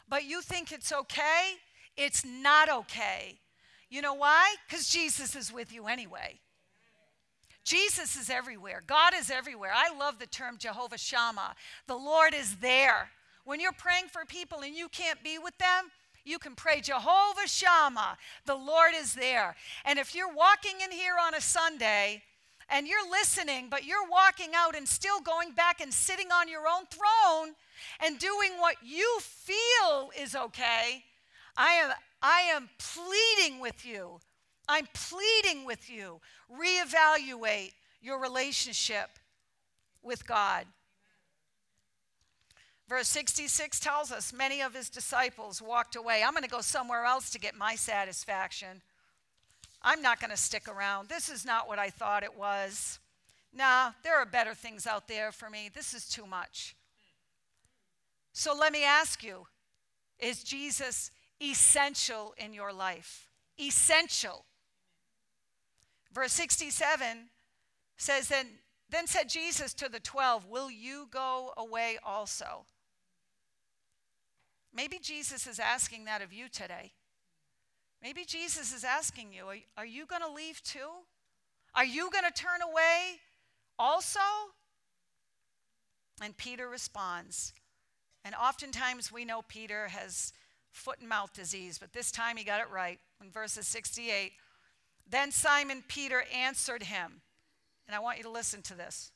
But 0.09 0.25
you 0.25 0.41
think 0.43 0.73
it's 0.73 0.93
okay, 0.93 1.55
it's 1.97 2.25
not 2.25 2.69
okay. 2.69 3.39
You 3.91 4.03
know 4.03 4.15
why? 4.15 4.55
Because 4.67 4.89
Jesus 4.89 5.35
is 5.35 5.53
with 5.53 5.73
you 5.73 5.87
anyway. 5.87 6.41
Jesus 7.65 8.17
is 8.17 8.31
everywhere. 8.31 8.83
God 8.87 9.13
is 9.19 9.31
everywhere. 9.31 9.73
I 9.75 9.95
love 9.95 10.19
the 10.19 10.27
term 10.27 10.57
Jehovah 10.59 10.97
Shammah. 10.97 11.55
The 11.87 11.97
Lord 11.97 12.35
is 12.35 12.57
there. 12.57 13.11
When 13.45 13.61
you're 13.61 13.73
praying 13.73 14.07
for 14.11 14.25
people 14.25 14.61
and 14.61 14.75
you 14.75 14.89
can't 14.89 15.23
be 15.23 15.39
with 15.39 15.57
them, 15.59 15.91
you 16.25 16.39
can 16.39 16.55
pray 16.55 16.81
Jehovah 16.81 17.47
Shammah. 17.47 18.17
The 18.47 18.55
Lord 18.55 18.93
is 18.95 19.15
there. 19.15 19.57
And 19.85 19.99
if 19.99 20.15
you're 20.15 20.33
walking 20.33 20.81
in 20.85 20.91
here 20.91 21.17
on 21.21 21.35
a 21.35 21.41
Sunday 21.41 22.23
and 22.71 22.87
you're 22.87 23.11
listening, 23.11 23.69
but 23.71 23.85
you're 23.85 24.09
walking 24.11 24.51
out 24.55 24.77
and 24.77 24.87
still 24.87 25.21
going 25.21 25.53
back 25.53 25.81
and 25.81 25.93
sitting 25.93 26.31
on 26.33 26.49
your 26.49 26.63
own 26.69 26.87
throne 26.91 27.55
and 28.05 28.19
doing 28.19 28.53
what 28.59 28.77
you 28.85 29.19
feel 29.21 30.11
is 30.21 30.35
okay, 30.35 31.05
I 31.57 31.73
am, 31.73 31.91
I 32.23 32.41
am 32.53 32.69
pleading 32.79 33.61
with 33.61 33.87
you. 33.87 34.21
I'm 34.69 34.87
pleading 34.93 35.65
with 35.65 35.91
you. 35.91 36.21
Reevaluate 36.53 37.73
your 38.03 38.21
relationship 38.21 39.09
with 40.03 40.27
God. 40.27 40.67
Verse 42.89 43.09
66 43.09 43.81
tells 43.81 44.11
us 44.11 44.33
many 44.33 44.63
of 44.63 44.75
his 44.75 44.89
disciples 44.89 45.61
walked 45.61 45.95
away. 45.95 46.23
I'm 46.25 46.33
going 46.33 46.43
to 46.43 46.49
go 46.49 46.63
somewhere 46.63 47.05
else 47.05 47.31
to 47.31 47.39
get 47.39 47.55
my 47.55 47.75
satisfaction. 47.75 48.83
I'm 49.83 50.03
not 50.03 50.21
going 50.21 50.31
to 50.31 50.37
stick 50.37 50.69
around. 50.69 51.09
This 51.09 51.29
is 51.29 51.45
not 51.45 51.69
what 51.69 51.79
I 51.79 51.91
thought 51.91 52.23
it 52.23 52.37
was. 52.37 52.99
Nah, 53.55 53.93
there 54.03 54.19
are 54.19 54.27
better 54.27 54.55
things 54.55 54.87
out 54.87 55.09
there 55.09 55.33
for 55.33 55.49
me. 55.49 55.71
This 55.73 55.95
is 55.95 56.09
too 56.09 56.27
much. 56.27 56.77
So 58.33 58.55
let 58.55 58.73
me 58.73 58.85
ask 58.85 59.23
you 59.23 59.47
is 60.19 60.43
Jesus 60.43 61.11
essential 61.41 62.35
in 62.37 62.53
your 62.53 62.73
life? 62.73 63.29
Essential. 63.61 64.45
Verse 66.13 66.33
67 66.33 67.31
says, 67.97 68.29
Then, 68.29 68.47
then 68.91 69.07
said 69.07 69.29
Jesus 69.29 69.75
to 69.75 69.89
the 69.89 70.01
twelve, 70.01 70.47
Will 70.47 70.71
you 70.71 71.09
go 71.11 71.53
away 71.57 71.99
also? 72.05 72.67
Maybe 74.75 74.99
Jesus 74.99 75.47
is 75.47 75.59
asking 75.59 76.05
that 76.05 76.23
of 76.23 76.33
you 76.33 76.49
today. 76.49 76.93
Maybe 78.03 78.25
Jesus 78.25 78.73
is 78.73 78.85
asking 78.85 79.33
you, 79.33 79.47
Are, 79.47 79.57
are 79.79 79.87
you 79.87 80.07
going 80.07 80.23
to 80.23 80.31
leave 80.31 80.63
too? 80.63 80.89
Are 81.75 81.85
you 81.85 82.11
going 82.11 82.25
to 82.25 82.33
turn 82.33 82.63
away 82.63 83.21
also? 83.79 84.21
And 86.23 86.37
Peter 86.37 86.69
responds. 86.69 87.53
And 88.25 88.35
oftentimes 88.35 89.13
we 89.13 89.25
know 89.25 89.43
Peter 89.43 89.89
has 89.89 90.33
foot 90.71 90.99
and 91.01 91.09
mouth 91.09 91.33
disease, 91.33 91.79
but 91.79 91.93
this 91.93 92.11
time 92.11 92.37
he 92.37 92.45
got 92.45 92.61
it 92.61 92.71
right. 92.71 92.99
In 93.23 93.31
verses 93.31 93.67
68, 93.67 94.33
then 95.09 95.31
Simon 95.31 95.83
Peter 95.89 96.25
answered 96.35 96.83
him. 96.85 97.23
And 97.87 97.97
I 97.97 98.01
want 98.01 98.19
you 98.19 98.25
to 98.25 98.31
listen 98.31 98.63
to 98.63 98.75
this. 98.75 99.11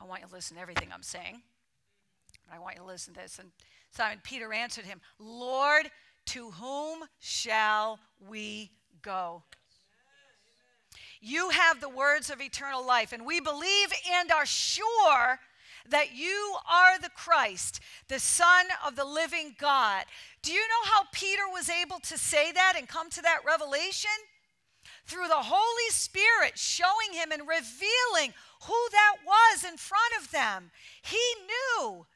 I 0.00 0.04
want 0.04 0.22
you 0.22 0.28
to 0.28 0.34
listen 0.34 0.56
to 0.56 0.62
everything 0.62 0.88
I'm 0.92 1.02
saying. 1.02 1.42
I 2.52 2.58
want 2.58 2.76
you 2.76 2.82
to 2.82 2.86
listen 2.86 3.14
to 3.14 3.20
this. 3.20 3.38
And 3.38 3.50
Simon 3.90 4.18
Peter 4.22 4.52
answered 4.52 4.84
him, 4.84 5.00
Lord, 5.18 5.90
to 6.26 6.50
whom 6.52 7.04
shall 7.18 7.98
we 8.28 8.70
go? 9.02 9.42
You 11.20 11.50
have 11.50 11.80
the 11.80 11.88
words 11.88 12.30
of 12.30 12.40
eternal 12.40 12.84
life, 12.84 13.12
and 13.12 13.24
we 13.24 13.40
believe 13.40 13.92
and 14.12 14.32
are 14.32 14.46
sure 14.46 15.38
that 15.88 16.14
you 16.14 16.56
are 16.70 16.98
the 16.98 17.10
Christ, 17.10 17.80
the 18.08 18.18
Son 18.18 18.66
of 18.86 18.96
the 18.96 19.04
living 19.04 19.54
God. 19.58 20.04
Do 20.42 20.52
you 20.52 20.60
know 20.60 20.90
how 20.92 21.04
Peter 21.12 21.42
was 21.52 21.68
able 21.68 21.98
to 22.00 22.18
say 22.18 22.52
that 22.52 22.74
and 22.76 22.88
come 22.88 23.10
to 23.10 23.22
that 23.22 23.40
revelation? 23.46 24.10
Through 25.06 25.28
the 25.28 25.34
Holy 25.34 25.90
Spirit 25.90 26.58
showing 26.58 27.12
him 27.12 27.32
and 27.32 27.42
revealing 27.42 28.34
who 28.62 28.88
that 28.92 29.16
was 29.24 29.64
in 29.64 29.76
front 29.76 30.12
of 30.20 30.30
them. 30.30 30.70
He 31.02 31.20
knew 31.46 32.06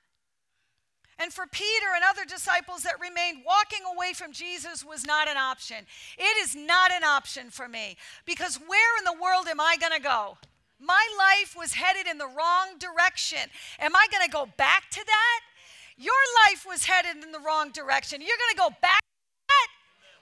and 1.18 1.32
for 1.32 1.46
Peter 1.46 1.94
and 1.94 2.04
other 2.04 2.24
disciples 2.26 2.82
that 2.82 3.00
remained, 3.00 3.42
walking 3.46 3.80
away 3.90 4.12
from 4.12 4.32
Jesus 4.32 4.84
was 4.84 5.06
not 5.06 5.28
an 5.28 5.38
option. 5.38 5.86
It 6.18 6.36
is 6.42 6.54
not 6.54 6.92
an 6.92 7.04
option 7.04 7.50
for 7.50 7.68
me 7.68 7.96
because 8.26 8.56
where 8.56 8.98
in 8.98 9.04
the 9.04 9.22
world 9.22 9.46
am 9.48 9.60
I 9.60 9.76
going 9.80 9.94
to 9.96 10.02
go? 10.02 10.36
My 10.78 11.02
life 11.18 11.56
was 11.56 11.72
headed 11.72 12.06
in 12.06 12.18
the 12.18 12.28
wrong 12.28 12.76
direction. 12.78 13.38
Am 13.78 13.96
I 13.96 14.06
going 14.12 14.26
to 14.26 14.30
go 14.30 14.46
back 14.58 14.90
to 14.90 15.00
that? 15.06 15.40
Your 15.96 16.12
life 16.44 16.66
was 16.68 16.84
headed 16.84 17.24
in 17.24 17.32
the 17.32 17.40
wrong 17.40 17.70
direction. 17.70 18.20
You're 18.20 18.36
going 18.36 18.54
to 18.54 18.68
go 18.68 18.76
back 18.82 19.00
to 19.00 19.48
that? 19.48 19.68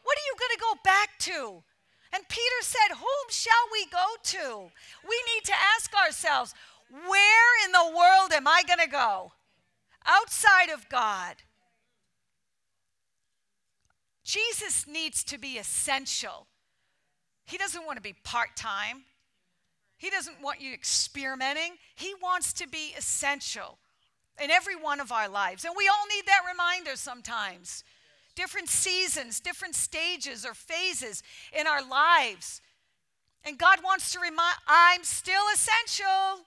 What 0.05 0.17
are 0.17 0.27
you 0.31 0.37
going 0.39 0.55
to 0.55 0.63
go 0.63 0.75
back 0.85 1.19
to? 1.19 1.65
And 2.15 2.29
Peter 2.29 2.61
said, 2.63 2.95
Whom 2.95 3.27
shall 3.31 3.67
we 3.73 3.87
go 3.91 4.07
to? 4.23 4.71
We 5.03 5.19
need 5.35 5.45
to 5.47 5.55
ask 5.75 5.93
ourselves, 5.93 6.55
Where 6.89 7.65
in 7.67 7.73
the 7.73 7.91
world 7.97 8.33
am 8.33 8.47
I 8.47 8.63
going 8.63 8.79
to 8.79 8.89
go? 8.89 9.33
Outside 10.07 10.71
of 10.71 10.89
God. 10.89 11.37
Jesus 14.25 14.87
needs 14.87 15.23
to 15.25 15.39
be 15.39 15.59
essential. 15.59 16.47
He 17.45 17.59
doesn't 17.59 17.85
want 17.85 17.97
to 17.97 18.03
be 18.03 18.15
part 18.25 18.57
time. 18.57 19.05
He 19.97 20.11
doesn't 20.11 20.43
want 20.43 20.61
you 20.61 20.73
experimenting. 20.73 21.77
He 21.95 22.15
wants 22.23 22.53
to 22.55 22.69
be 22.69 22.95
essential 22.97 23.79
in 24.43 24.51
every 24.51 24.77
one 24.77 25.01
of 25.01 25.13
our 25.13 25.29
lives. 25.29 25.65
And 25.65 25.75
we 25.77 25.89
all 25.89 26.07
need 26.15 26.27
that 26.27 26.43
reminder 26.51 26.97
sometimes. 26.97 27.85
Different 28.35 28.69
seasons, 28.69 29.41
different 29.41 29.75
stages 29.75 30.45
or 30.45 30.55
phases 30.55 31.23
in 31.59 31.67
our 31.67 31.87
lives. 31.87 32.61
And 33.45 33.59
God 33.59 33.81
wants 33.85 34.11
to 34.13 34.19
remind, 34.19 34.57
I'm 34.67 35.05
still 35.05 35.45
essential. 35.53 36.45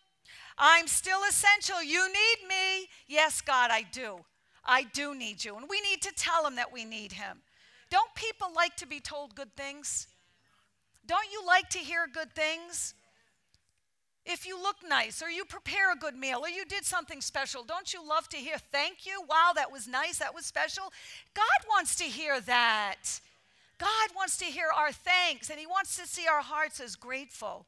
I'm 0.57 0.87
still 0.87 1.19
essential. 1.29 1.83
You 1.83 2.07
need 2.07 2.47
me. 2.47 2.87
Yes, 3.07 3.41
God, 3.41 3.69
I 3.71 3.83
do. 3.91 4.19
I 4.65 4.83
do 4.83 5.15
need 5.15 5.43
you. 5.45 5.55
And 5.55 5.67
we 5.69 5.81
need 5.81 6.01
to 6.01 6.11
tell 6.15 6.45
him 6.45 6.55
that 6.55 6.73
we 6.73 6.83
need 6.83 7.13
him. 7.13 7.41
Don't 7.89 8.13
people 8.15 8.49
like 8.55 8.75
to 8.77 8.87
be 8.87 8.99
told 8.99 9.35
good 9.35 9.55
things? 9.55 10.07
Don't 11.05 11.31
you 11.31 11.45
like 11.45 11.69
to 11.69 11.79
hear 11.79 12.07
good 12.11 12.33
things? 12.33 12.93
If 14.25 14.45
you 14.45 14.61
look 14.61 14.75
nice, 14.85 15.21
or 15.21 15.29
you 15.29 15.45
prepare 15.45 15.93
a 15.93 15.95
good 15.95 16.15
meal, 16.15 16.39
or 16.43 16.49
you 16.49 16.65
did 16.65 16.83
something 16.83 17.21
special, 17.21 17.63
don't 17.63 17.93
you 17.93 18.05
love 18.05 18.27
to 18.29 18.37
hear 18.37 18.57
thank 18.57 19.05
you? 19.05 19.23
Wow, 19.29 19.53
that 19.55 19.71
was 19.71 19.87
nice, 19.87 20.17
that 20.17 20.35
was 20.35 20.45
special. 20.45 20.91
God 21.33 21.45
wants 21.69 21.95
to 21.95 22.03
hear 22.03 22.41
that. 22.41 23.21
God 23.77 24.09
wants 24.13 24.37
to 24.39 24.45
hear 24.45 24.67
our 24.75 24.91
thanks, 24.91 25.49
and 25.49 25.57
He 25.57 25.65
wants 25.65 25.95
to 25.95 26.05
see 26.05 26.27
our 26.27 26.41
hearts 26.41 26.81
as 26.81 26.97
grateful. 26.97 27.67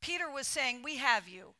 Peter 0.00 0.30
was 0.30 0.46
saying, 0.46 0.82
We 0.82 0.96
have 0.96 1.28
you. 1.28 1.54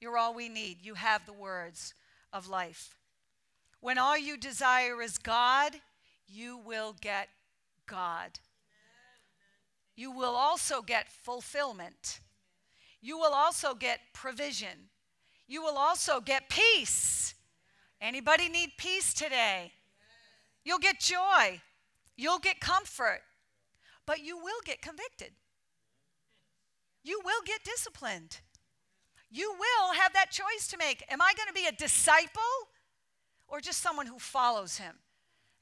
You're 0.00 0.18
all 0.18 0.34
we 0.34 0.48
need. 0.48 0.78
You 0.82 0.94
have 0.94 1.24
the 1.24 1.32
words 1.32 1.94
of 2.32 2.48
life. 2.48 2.96
When 3.80 3.98
all 3.98 4.18
you 4.18 4.36
desire 4.36 5.00
is 5.00 5.18
God, 5.18 5.76
you 6.26 6.58
will 6.58 6.94
get 7.00 7.28
God. 7.86 8.38
You 9.94 10.10
will 10.10 10.34
also 10.34 10.82
get 10.82 11.10
fulfillment. 11.10 12.20
You 13.00 13.16
will 13.16 13.32
also 13.32 13.74
get 13.74 14.00
provision. 14.12 14.90
You 15.48 15.62
will 15.62 15.78
also 15.78 16.20
get 16.20 16.48
peace. 16.48 17.34
Anybody 18.00 18.48
need 18.48 18.72
peace 18.76 19.14
today? 19.14 19.72
You'll 20.64 20.78
get 20.78 21.00
joy. 21.00 21.62
You'll 22.16 22.40
get 22.40 22.60
comfort. 22.60 23.20
But 24.04 24.22
you 24.22 24.36
will 24.36 24.60
get 24.64 24.82
convicted 24.82 25.30
you 27.06 27.20
will 27.24 27.40
get 27.44 27.62
disciplined. 27.62 28.40
You 29.30 29.54
will 29.58 29.94
have 29.94 30.12
that 30.14 30.32
choice 30.32 30.66
to 30.68 30.76
make. 30.76 31.04
Am 31.08 31.22
I 31.22 31.32
going 31.36 31.46
to 31.46 31.54
be 31.54 31.66
a 31.66 31.72
disciple 31.72 32.42
or 33.46 33.60
just 33.60 33.80
someone 33.80 34.06
who 34.06 34.18
follows 34.18 34.78
him? 34.78 34.96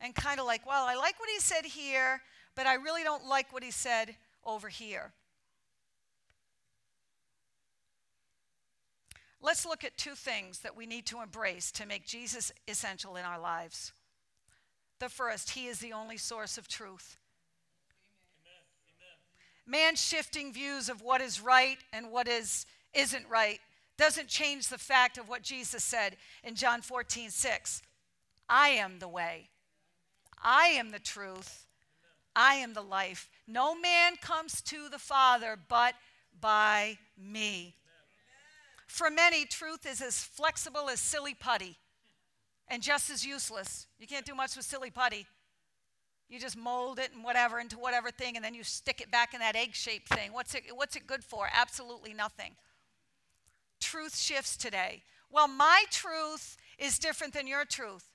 And 0.01 0.15
kind 0.15 0.41
of 0.41 0.47
like, 0.47 0.67
well, 0.67 0.87
I 0.87 0.97
like 0.97 1.21
what 1.21 1.29
he 1.29 1.39
said 1.39 1.67
here, 1.67 2.23
but 2.57 2.67
I 2.67 2.75
really 2.75 3.03
don't 3.03 3.27
like 3.27 3.53
what 3.53 3.63
he 3.63 3.71
said 3.71 4.17
over 4.45 4.69
here. 4.69 5.13
Let's 9.41 9.67
look 9.67 9.85
at 9.85 9.99
two 9.99 10.15
things 10.15 10.61
that 10.61 10.75
we 10.75 10.87
need 10.87 11.05
to 11.07 11.21
embrace 11.21 11.71
to 11.73 11.87
make 11.87 12.07
Jesus 12.07 12.53
essential 12.67 13.17
in 13.17 13.25
our 13.27 13.39
lives. 13.39 13.93
The 14.99 15.11
first, 15.11 15.51
he 15.51 15.67
is 15.67 15.81
the 15.81 15.93
only 15.93 16.17
source 16.17 16.57
of 16.57 16.69
truth. 16.69 17.19
Man 19.67 19.97
shifting 19.97 20.53
views 20.53 20.89
of 20.89 21.01
what 21.01 21.21
is 21.21 21.41
right 21.41 21.79
and 21.93 22.11
what 22.11 22.29
is, 22.29 22.67
isn't 22.93 23.29
right 23.29 23.61
doesn't 23.97 24.29
change 24.29 24.69
the 24.69 24.79
fact 24.79 25.19
of 25.19 25.29
what 25.29 25.43
Jesus 25.43 25.85
said 25.85 26.17
in 26.43 26.55
John 26.55 26.83
14, 26.83 27.31
6. 27.31 27.83
I 28.49 28.69
am 28.71 28.99
the 28.99 29.09
way, 29.09 29.49
I 30.43 30.67
am 30.69 30.91
the 30.91 30.99
truth, 30.99 31.67
I 32.37 32.57
am 32.57 32.75
the 32.75 32.83
life. 32.83 33.31
No 33.47 33.79
man 33.79 34.15
comes 34.21 34.61
to 34.63 34.89
the 34.91 34.99
Father 34.99 35.57
but 35.69 35.95
by 36.41 36.99
me. 37.17 37.77
For 38.87 39.11
many, 39.11 39.45
truth 39.45 39.87
is 39.87 40.03
as 40.03 40.23
flexible 40.23 40.89
as 40.91 41.01
silly 41.01 41.35
putty 41.35 41.79
and 42.69 42.83
just 42.83 43.11
as 43.11 43.25
useless. 43.25 43.87
You 43.99 44.07
can't 44.07 44.27
do 44.27 44.35
much 44.35 44.57
with 44.57 44.67
silly 44.67 44.91
putty. 44.91 45.27
You 46.29 46.41
just 46.41 46.57
mold 46.57 46.99
it 46.99 47.13
and 47.15 47.23
whatever 47.23 47.61
into 47.61 47.79
whatever 47.79 48.11
thing, 48.11 48.37
and 48.37 48.45
then 48.45 48.55
you 48.55 48.65
stick 48.65 49.01
it 49.01 49.11
back 49.11 49.35
in 49.35 49.41
that 49.41 49.57
egg 49.57 49.75
shaped 49.75 50.09
thing. 50.09 50.33
What's 50.33 50.55
it, 50.55 50.65
what's 50.73 50.97
it 50.97 51.07
good 51.07 51.23
for? 51.23 51.49
Absolutely 51.53 52.15
nothing. 52.15 52.57
truth 53.81 54.17
shifts 54.17 54.57
today. 54.57 55.03
Well, 55.31 55.49
my 55.49 55.85
truth 55.91 56.57
is 56.79 56.99
different 56.99 57.35
than 57.35 57.47
your 57.47 57.65
truth. 57.65 58.09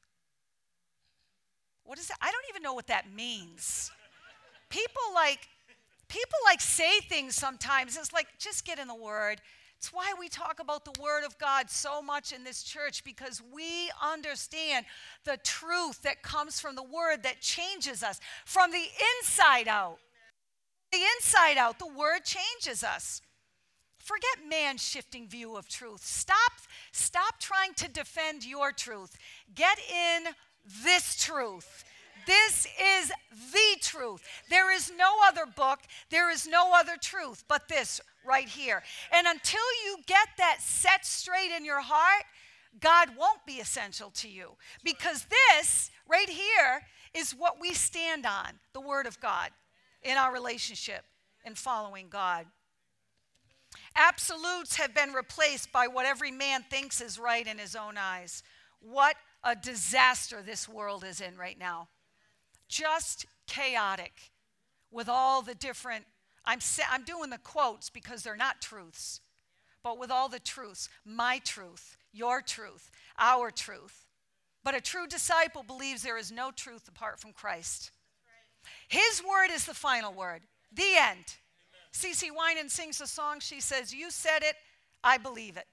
What 1.83 1.97
is 1.97 2.07
that? 2.07 2.17
I 2.21 2.31
don't 2.31 2.45
even 2.49 2.61
know 2.61 2.73
what 2.73 2.87
that 2.87 3.11
means. 3.13 3.91
People 4.69 5.01
like 5.13 5.47
people 6.07 6.37
like 6.45 6.61
say 6.61 6.99
things 6.99 7.35
sometimes. 7.35 7.97
It's 7.97 8.13
like 8.13 8.27
just 8.37 8.65
get 8.65 8.79
in 8.79 8.87
the 8.87 8.95
word. 8.95 9.41
It's 9.79 9.93
why 9.93 10.13
we 10.19 10.27
talk 10.27 10.59
about 10.59 10.83
the 10.83 11.01
Word 11.01 11.23
of 11.23 11.37
God 11.37 11.69
so 11.69 12.01
much 12.01 12.33
in 12.33 12.43
this 12.43 12.63
church 12.63 13.01
because 13.05 13.41
we 13.53 13.89
understand 14.03 14.85
the 15.23 15.37
truth 15.41 16.01
that 16.01 16.21
comes 16.21 16.59
from 16.59 16.75
the 16.75 16.83
Word 16.83 17.23
that 17.23 17.39
changes 17.39 18.03
us 18.03 18.19
from 18.43 18.71
the 18.71 18.83
inside 19.21 19.69
out. 19.69 19.99
The 20.91 20.99
inside 21.15 21.57
out, 21.57 21.79
the 21.79 21.87
Word 21.87 22.25
changes 22.25 22.83
us. 22.83 23.21
Forget 23.99 24.49
man's 24.49 24.83
shifting 24.83 25.29
view 25.29 25.55
of 25.55 25.69
truth. 25.69 26.03
Stop, 26.03 26.51
stop 26.91 27.39
trying 27.39 27.73
to 27.75 27.87
defend 27.87 28.45
your 28.45 28.73
truth. 28.73 29.17
Get 29.55 29.79
in 29.79 30.33
this 30.83 31.23
truth. 31.23 31.85
This 32.25 32.65
is 32.65 33.11
the 33.51 33.79
truth. 33.81 34.21
There 34.49 34.71
is 34.73 34.91
no 34.97 35.17
other 35.27 35.45
book, 35.45 35.79
there 36.09 36.31
is 36.31 36.47
no 36.47 36.71
other 36.75 36.97
truth 37.01 37.43
but 37.47 37.67
this 37.67 38.01
right 38.25 38.47
here. 38.47 38.83
And 39.13 39.27
until 39.27 39.59
you 39.85 39.97
get 40.05 40.27
that 40.37 40.57
set 40.59 41.05
straight 41.05 41.51
in 41.55 41.65
your 41.65 41.81
heart, 41.81 42.25
God 42.79 43.09
won't 43.17 43.45
be 43.45 43.59
essential 43.59 44.11
to 44.11 44.29
you 44.29 44.51
because 44.83 45.25
this 45.25 45.89
right 46.07 46.29
here 46.29 46.81
is 47.13 47.31
what 47.31 47.59
we 47.59 47.73
stand 47.73 48.25
on 48.25 48.59
the 48.73 48.81
Word 48.81 49.07
of 49.07 49.19
God 49.19 49.49
in 50.03 50.17
our 50.17 50.31
relationship 50.31 51.03
and 51.43 51.57
following 51.57 52.07
God. 52.09 52.45
Absolutes 53.95 54.75
have 54.75 54.93
been 54.93 55.13
replaced 55.13 55.71
by 55.71 55.87
what 55.87 56.05
every 56.05 56.31
man 56.31 56.63
thinks 56.69 57.01
is 57.01 57.19
right 57.19 57.45
in 57.45 57.57
his 57.57 57.75
own 57.75 57.97
eyes. 57.97 58.43
What 58.79 59.15
a 59.43 59.55
disaster 59.55 60.41
this 60.41 60.67
world 60.67 61.03
is 61.03 61.21
in 61.21 61.37
right 61.37 61.57
now. 61.57 61.87
Just 62.69 63.25
chaotic 63.47 64.31
with 64.91 65.09
all 65.09 65.41
the 65.41 65.55
different, 65.55 66.05
I'm, 66.45 66.59
I'm 66.89 67.03
doing 67.03 67.29
the 67.29 67.37
quotes 67.39 67.89
because 67.89 68.23
they're 68.23 68.37
not 68.37 68.61
truths, 68.61 69.19
but 69.83 69.99
with 69.99 70.11
all 70.11 70.29
the 70.29 70.39
truths 70.39 70.87
my 71.03 71.39
truth, 71.39 71.97
your 72.13 72.41
truth, 72.41 72.89
our 73.17 73.51
truth. 73.51 74.05
But 74.63 74.75
a 74.75 74.81
true 74.81 75.07
disciple 75.07 75.63
believes 75.63 76.03
there 76.03 76.17
is 76.17 76.31
no 76.31 76.51
truth 76.51 76.87
apart 76.87 77.19
from 77.19 77.33
Christ. 77.33 77.91
His 78.87 79.23
word 79.23 79.51
is 79.51 79.65
the 79.65 79.73
final 79.73 80.13
word, 80.13 80.41
the 80.71 80.95
end. 80.97 81.25
CeCe 81.91 82.29
Winans 82.31 82.73
sings 82.73 83.01
a 83.01 83.07
song. 83.07 83.39
She 83.39 83.61
says, 83.61 83.93
You 83.93 84.11
said 84.11 84.43
it, 84.43 84.55
I 85.03 85.17
believe 85.17 85.57
it. 85.57 85.65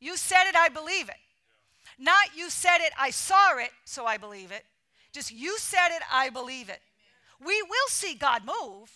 You 0.00 0.16
said 0.16 0.48
it, 0.48 0.56
I 0.56 0.68
believe 0.68 1.08
it. 1.08 1.16
Not 1.98 2.36
you 2.36 2.50
said 2.50 2.78
it, 2.78 2.92
I 2.98 3.10
saw 3.10 3.58
it, 3.58 3.70
so 3.84 4.06
I 4.06 4.16
believe 4.16 4.50
it. 4.52 4.64
Just 5.12 5.32
you 5.32 5.58
said 5.58 5.88
it, 5.88 6.02
I 6.12 6.30
believe 6.30 6.68
it. 6.68 6.80
We 7.44 7.62
will 7.62 7.88
see 7.88 8.14
God 8.14 8.42
move, 8.44 8.90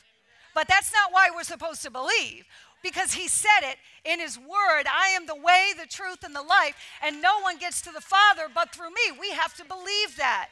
but 0.54 0.68
that's 0.68 0.92
not 0.92 1.12
why 1.12 1.28
we're 1.34 1.44
supposed 1.44 1.82
to 1.82 1.90
believe. 1.90 2.46
Because 2.82 3.12
he 3.12 3.28
said 3.28 3.60
it 3.62 3.76
in 4.04 4.18
his 4.18 4.36
word 4.36 4.84
I 4.90 5.10
am 5.14 5.26
the 5.26 5.36
way, 5.36 5.72
the 5.78 5.86
truth, 5.86 6.24
and 6.24 6.34
the 6.34 6.42
life, 6.42 6.74
and 7.04 7.22
no 7.22 7.40
one 7.40 7.58
gets 7.58 7.80
to 7.82 7.92
the 7.92 8.00
Father 8.00 8.48
but 8.52 8.74
through 8.74 8.90
me. 8.90 9.18
We 9.20 9.30
have 9.30 9.54
to 9.54 9.64
believe 9.64 10.16
that. 10.16 10.48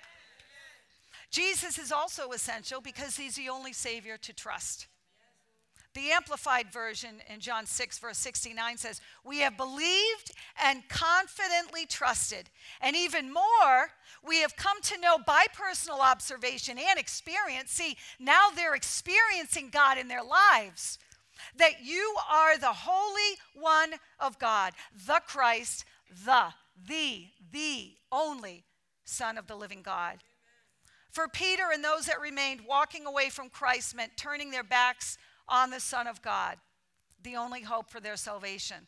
Jesus 1.31 1.79
is 1.79 1.93
also 1.93 2.31
essential 2.31 2.81
because 2.81 3.17
he's 3.17 3.37
the 3.37 3.49
only 3.49 3.73
Savior 3.73 4.17
to 4.19 4.33
trust. 4.33 4.87
The 5.95 6.11
Amplified 6.13 6.73
Version 6.73 7.17
in 7.33 7.41
John 7.41 7.67
6, 7.67 7.99
verse 7.99 8.19
69 8.19 8.77
says, 8.77 9.01
We 9.25 9.41
have 9.41 9.57
believed 9.57 10.33
and 10.63 10.89
confidently 10.89 11.85
trusted. 11.87 12.49
And 12.81 12.95
even 12.95 13.33
more, 13.33 13.91
we 14.27 14.41
have 14.41 14.57
come 14.57 14.81
to 14.83 15.01
know 15.01 15.19
by 15.19 15.47
personal 15.53 16.01
observation 16.01 16.79
and 16.79 16.99
experience. 16.99 17.71
See, 17.71 17.97
now 18.19 18.49
they're 18.55 18.75
experiencing 18.75 19.71
God 19.71 19.99
in 19.99 20.09
their 20.09 20.23
lives. 20.23 20.99
That 21.57 21.83
you 21.83 22.17
are 22.31 22.59
the 22.59 22.73
Holy 22.73 23.39
One 23.55 23.95
of 24.19 24.39
God, 24.39 24.75
the 25.07 25.21
Christ, 25.27 25.85
the, 26.25 26.53
the, 26.87 27.29
the 27.51 27.93
only 28.13 28.65
Son 29.05 29.39
of 29.39 29.47
the 29.47 29.57
living 29.57 29.83
God. 29.83 30.19
For 31.11 31.27
Peter 31.27 31.65
and 31.73 31.83
those 31.83 32.07
that 32.07 32.21
remained, 32.21 32.61
walking 32.69 33.07
away 33.07 33.31
from 33.31 33.49
Christ 33.49 33.97
meant 33.97 34.17
turning 34.17 34.51
their 34.51 34.63
backs 34.63 35.19
on 35.49 35.71
the 35.71 35.81
Son 35.81 36.07
of 36.07 36.23
God, 36.23 36.59
the 37.23 37.37
only 37.37 37.63
hope 37.63 37.91
for 37.91 38.01
their 38.01 38.17
salvation. 38.17 38.87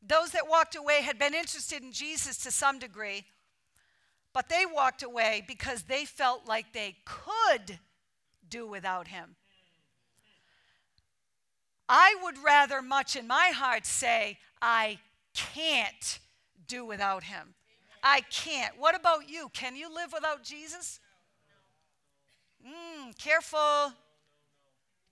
Those 0.00 0.30
that 0.30 0.48
walked 0.48 0.76
away 0.76 1.02
had 1.02 1.18
been 1.18 1.34
interested 1.34 1.82
in 1.82 1.92
Jesus 1.92 2.38
to 2.38 2.50
some 2.50 2.78
degree, 2.78 3.24
but 4.38 4.48
they 4.48 4.64
walked 4.64 5.02
away 5.02 5.42
because 5.48 5.82
they 5.82 6.04
felt 6.04 6.46
like 6.46 6.72
they 6.72 6.94
could 7.04 7.80
do 8.48 8.68
without 8.68 9.08
him. 9.08 9.34
I 11.88 12.14
would 12.22 12.38
rather, 12.38 12.80
much 12.80 13.16
in 13.16 13.26
my 13.26 13.50
heart, 13.52 13.84
say, 13.84 14.38
I 14.62 15.00
can't 15.34 16.20
do 16.68 16.84
without 16.84 17.24
him. 17.24 17.54
I 18.00 18.20
can't. 18.30 18.78
What 18.78 18.94
about 18.94 19.28
you? 19.28 19.50
Can 19.52 19.74
you 19.74 19.92
live 19.92 20.12
without 20.12 20.44
Jesus? 20.44 21.00
Mm, 22.64 23.18
careful. 23.18 23.92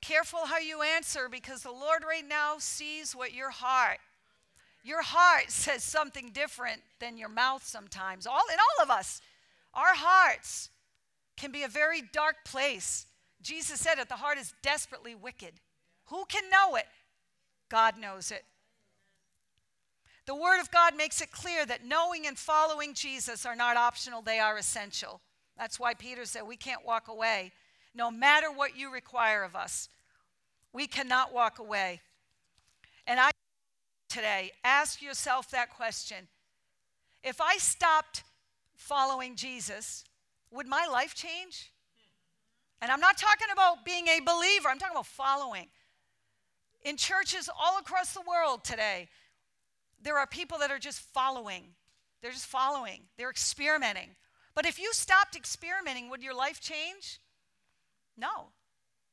Careful 0.01 0.47
how 0.47 0.59
you 0.59 0.83
answer 0.83 1.29
because 1.29 1.65
the 1.65 1.73
Lord 1.73 2.05
right 2.09 2.29
now 2.29 2.59
sees 2.59 3.13
what 3.13 3.35
your 3.35 3.51
heart. 3.51 3.99
Your 4.87 5.03
heart 5.03 5.51
says 5.51 5.83
something 5.83 6.31
different 6.31 6.81
than 7.01 7.19
your 7.19 7.29
mouth 7.29 7.67
sometimes. 7.67 8.25
All 8.25 8.45
in 8.53 8.57
all 8.61 8.85
of 8.85 8.89
us, 8.89 9.21
our 9.75 9.97
hearts 9.97 10.71
can 11.37 11.51
be 11.51 11.65
a 11.65 11.69
very 11.69 12.03
dark 12.13 12.37
place. 12.45 13.07
Jesus 13.43 13.81
said 13.81 13.99
it, 13.99 14.09
the 14.09 14.15
heart 14.15 14.39
is 14.39 14.55
desperately 14.63 15.17
wicked. 15.17 15.55
Who 16.05 16.25
can 16.27 16.49
know 16.51 16.77
it? 16.77 16.87
God 17.69 17.99
knows 17.99 18.31
it. 18.31 18.45
The 20.25 20.37
Word 20.37 20.61
of 20.61 20.71
God 20.71 20.97
makes 20.97 21.21
it 21.21 21.33
clear 21.33 21.67
that 21.67 21.85
knowing 21.85 22.25
and 22.25 22.39
following 22.39 22.95
Jesus 22.95 23.45
are 23.45 23.57
not 23.57 23.77
optional, 23.77 24.23
they 24.23 24.39
are 24.39 24.57
essential. 24.57 25.21
That's 25.59 25.81
why 25.81 25.95
Peter 25.95 26.25
said 26.27 26.43
we 26.47 26.57
can't 26.57 26.87
walk 26.87 27.09
away, 27.09 27.51
no 27.93 28.09
matter 28.09 28.53
what 28.53 28.79
you 28.79 28.93
require 28.93 29.43
of 29.43 29.57
us. 29.57 29.89
We 30.73 30.87
cannot 30.87 31.35
walk 31.35 31.59
away. 31.59 32.03
And 33.09 33.19
I 33.19 33.33
today 34.09 34.53
ask 34.65 35.03
yourself 35.03 35.51
that 35.51 35.71
question. 35.71 36.29
If 37.23 37.41
I 37.41 37.57
stopped 37.59 38.25
following 38.75 39.37
Jesus, 39.37 40.05
would 40.51 40.67
my 40.67 40.87
life 40.87 41.15
change? 41.15 41.73
And 42.81 42.91
I'm 42.91 43.01
not 43.01 43.17
talking 43.17 43.49
about 43.53 43.85
being 43.85 44.07
a 44.09 44.21
believer, 44.21 44.69
I'm 44.69 44.79
talking 44.79 44.95
about 44.95 45.07
following. 45.07 45.69
In 46.85 46.97
churches 46.97 47.49
all 47.59 47.79
across 47.79 48.15
the 48.15 48.21
world 48.21 48.63
today, 48.63 49.09
there 50.01 50.19
are 50.19 50.27
people 50.27 50.59
that 50.59 50.71
are 50.71 50.79
just 50.79 51.01
following. 51.01 51.65
They're 52.23 52.33
just 52.33 52.47
following, 52.47 53.03
they're 53.17 53.31
experimenting. 53.31 54.11
But 54.55 54.67
if 54.67 54.79
you 54.79 54.93
stopped 54.93 55.37
experimenting, 55.37 56.09
would 56.11 56.23
your 56.23 56.35
life 56.35 56.61
change? 56.61 57.21
No 58.17 58.49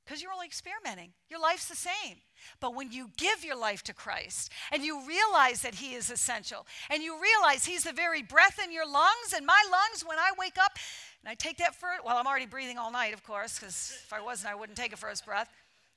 because 0.03 0.21
you're 0.21 0.31
only 0.31 0.47
experimenting. 0.47 1.13
Your 1.29 1.39
life's 1.39 1.67
the 1.67 1.75
same. 1.75 2.17
But 2.59 2.75
when 2.75 2.91
you 2.91 3.09
give 3.17 3.43
your 3.43 3.57
life 3.57 3.83
to 3.83 3.93
Christ 3.93 4.51
and 4.71 4.83
you 4.83 5.05
realize 5.07 5.61
that 5.61 5.75
He 5.75 5.93
is 5.93 6.09
essential 6.09 6.65
and 6.89 7.03
you 7.03 7.17
realize 7.19 7.65
He's 7.65 7.83
the 7.83 7.93
very 7.93 8.21
breath 8.21 8.59
in 8.63 8.71
your 8.71 8.87
lungs 8.87 9.33
and 9.35 9.45
my 9.45 9.63
lungs 9.71 10.03
when 10.05 10.19
I 10.19 10.31
wake 10.37 10.57
up 10.57 10.77
and 11.23 11.31
I 11.31 11.35
take 11.35 11.57
that 11.57 11.75
first, 11.75 12.03
well, 12.03 12.17
I'm 12.17 12.27
already 12.27 12.45
breathing 12.45 12.77
all 12.77 12.91
night, 12.91 13.13
of 13.13 13.23
course, 13.23 13.57
because 13.57 13.97
if 14.03 14.11
I 14.11 14.21
wasn't, 14.21 14.51
I 14.51 14.55
wouldn't 14.55 14.77
take 14.77 14.91
a 14.91 14.97
first 14.97 15.25
breath. 15.25 15.49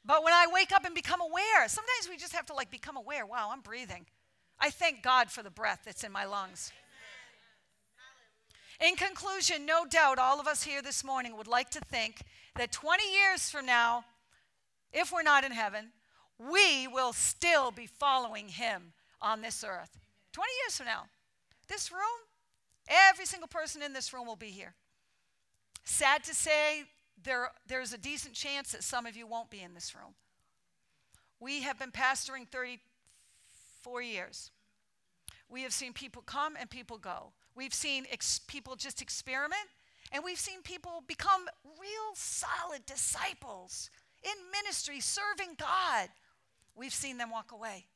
But 0.05 0.23
when 0.23 0.33
I 0.33 0.47
wake 0.53 0.71
up 0.71 0.85
and 0.85 0.95
become 0.95 1.21
aware, 1.21 1.67
sometimes 1.67 2.09
we 2.09 2.17
just 2.17 2.33
have 2.33 2.47
to 2.47 2.55
like 2.55 2.71
become 2.71 2.97
aware. 2.97 3.27
Wow, 3.27 3.51
I'm 3.53 3.61
breathing. 3.61 4.07
I 4.61 4.71
thank 4.71 5.03
God 5.03 5.31
for 5.31 5.43
the 5.43 5.51
breath 5.51 5.81
that's 5.85 6.05
in 6.05 6.13
my 6.13 6.25
lungs. 6.25 6.73
In 8.81 8.95
conclusion, 8.95 9.67
no 9.67 9.85
doubt 9.85 10.19
all 10.19 10.39
of 10.39 10.47
us 10.47 10.63
here 10.63 10.83
this 10.83 11.03
morning 11.03 11.37
would 11.37 11.49
like 11.49 11.71
to 11.71 11.81
think 11.81 12.23
that 12.57 12.73
20 12.73 13.03
years 13.11 13.51
from 13.51 13.67
now, 13.67 14.05
if 14.93 15.13
we're 15.13 15.23
not 15.23 15.45
in 15.45 15.53
heaven, 15.53 15.93
we 16.39 16.87
will 16.87 17.13
still 17.13 17.71
be 17.71 17.87
following 17.87 18.49
him 18.49 18.93
on 19.21 19.41
this 19.41 19.65
earth. 19.67 19.99
20 20.33 20.49
years 20.65 20.77
from 20.77 20.87
now, 20.87 21.05
this 21.69 21.91
room, 21.91 22.01
every 22.89 23.27
single 23.27 23.49
person 23.49 23.83
in 23.83 23.93
this 23.93 24.13
room 24.13 24.27
will 24.27 24.37
be 24.37 24.51
here. 24.51 24.75
Sad 25.85 26.25
to 26.25 26.35
say, 26.35 26.85
there, 27.23 27.51
there's 27.67 27.93
a 27.93 27.99
decent 27.99 28.35
chance 28.35 28.73
that 28.73 28.85
some 28.85 29.07
of 29.07 29.17
you 29.17 29.27
won't 29.27 29.51
be 29.51 29.63
in 29.63 29.75
this 29.75 29.95
room. 29.95 30.15
We 31.41 31.63
have 31.63 31.79
been 31.79 31.91
pastoring 31.91 32.47
34 32.49 34.03
years. 34.03 34.51
We 35.49 35.63
have 35.63 35.73
seen 35.73 35.93
people 35.93 36.23
come 36.23 36.55
and 36.59 36.69
people 36.69 36.99
go. 36.99 37.33
We've 37.55 37.75
seen 37.75 38.07
ex- 38.11 38.41
people 38.47 38.77
just 38.77 39.01
experiment 39.01 39.69
and 40.13 40.23
we've 40.25 40.39
seen 40.39 40.63
people 40.63 41.03
become 41.07 41.47
real 41.65 42.15
solid 42.15 42.85
disciples 42.87 43.91
in 44.23 44.33
ministry, 44.51 45.01
serving 45.01 45.57
God. 45.59 46.09
We've 46.77 46.95
seen 46.95 47.19
them 47.19 47.31
walk 47.31 47.53
away. 47.53 47.87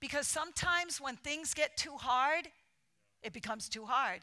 Because 0.00 0.26
sometimes 0.26 1.00
when 1.00 1.16
things 1.16 1.54
get 1.54 1.76
too 1.76 1.96
hard, 1.96 2.48
it 3.22 3.32
becomes 3.32 3.68
too 3.68 3.84
hard. 3.86 4.20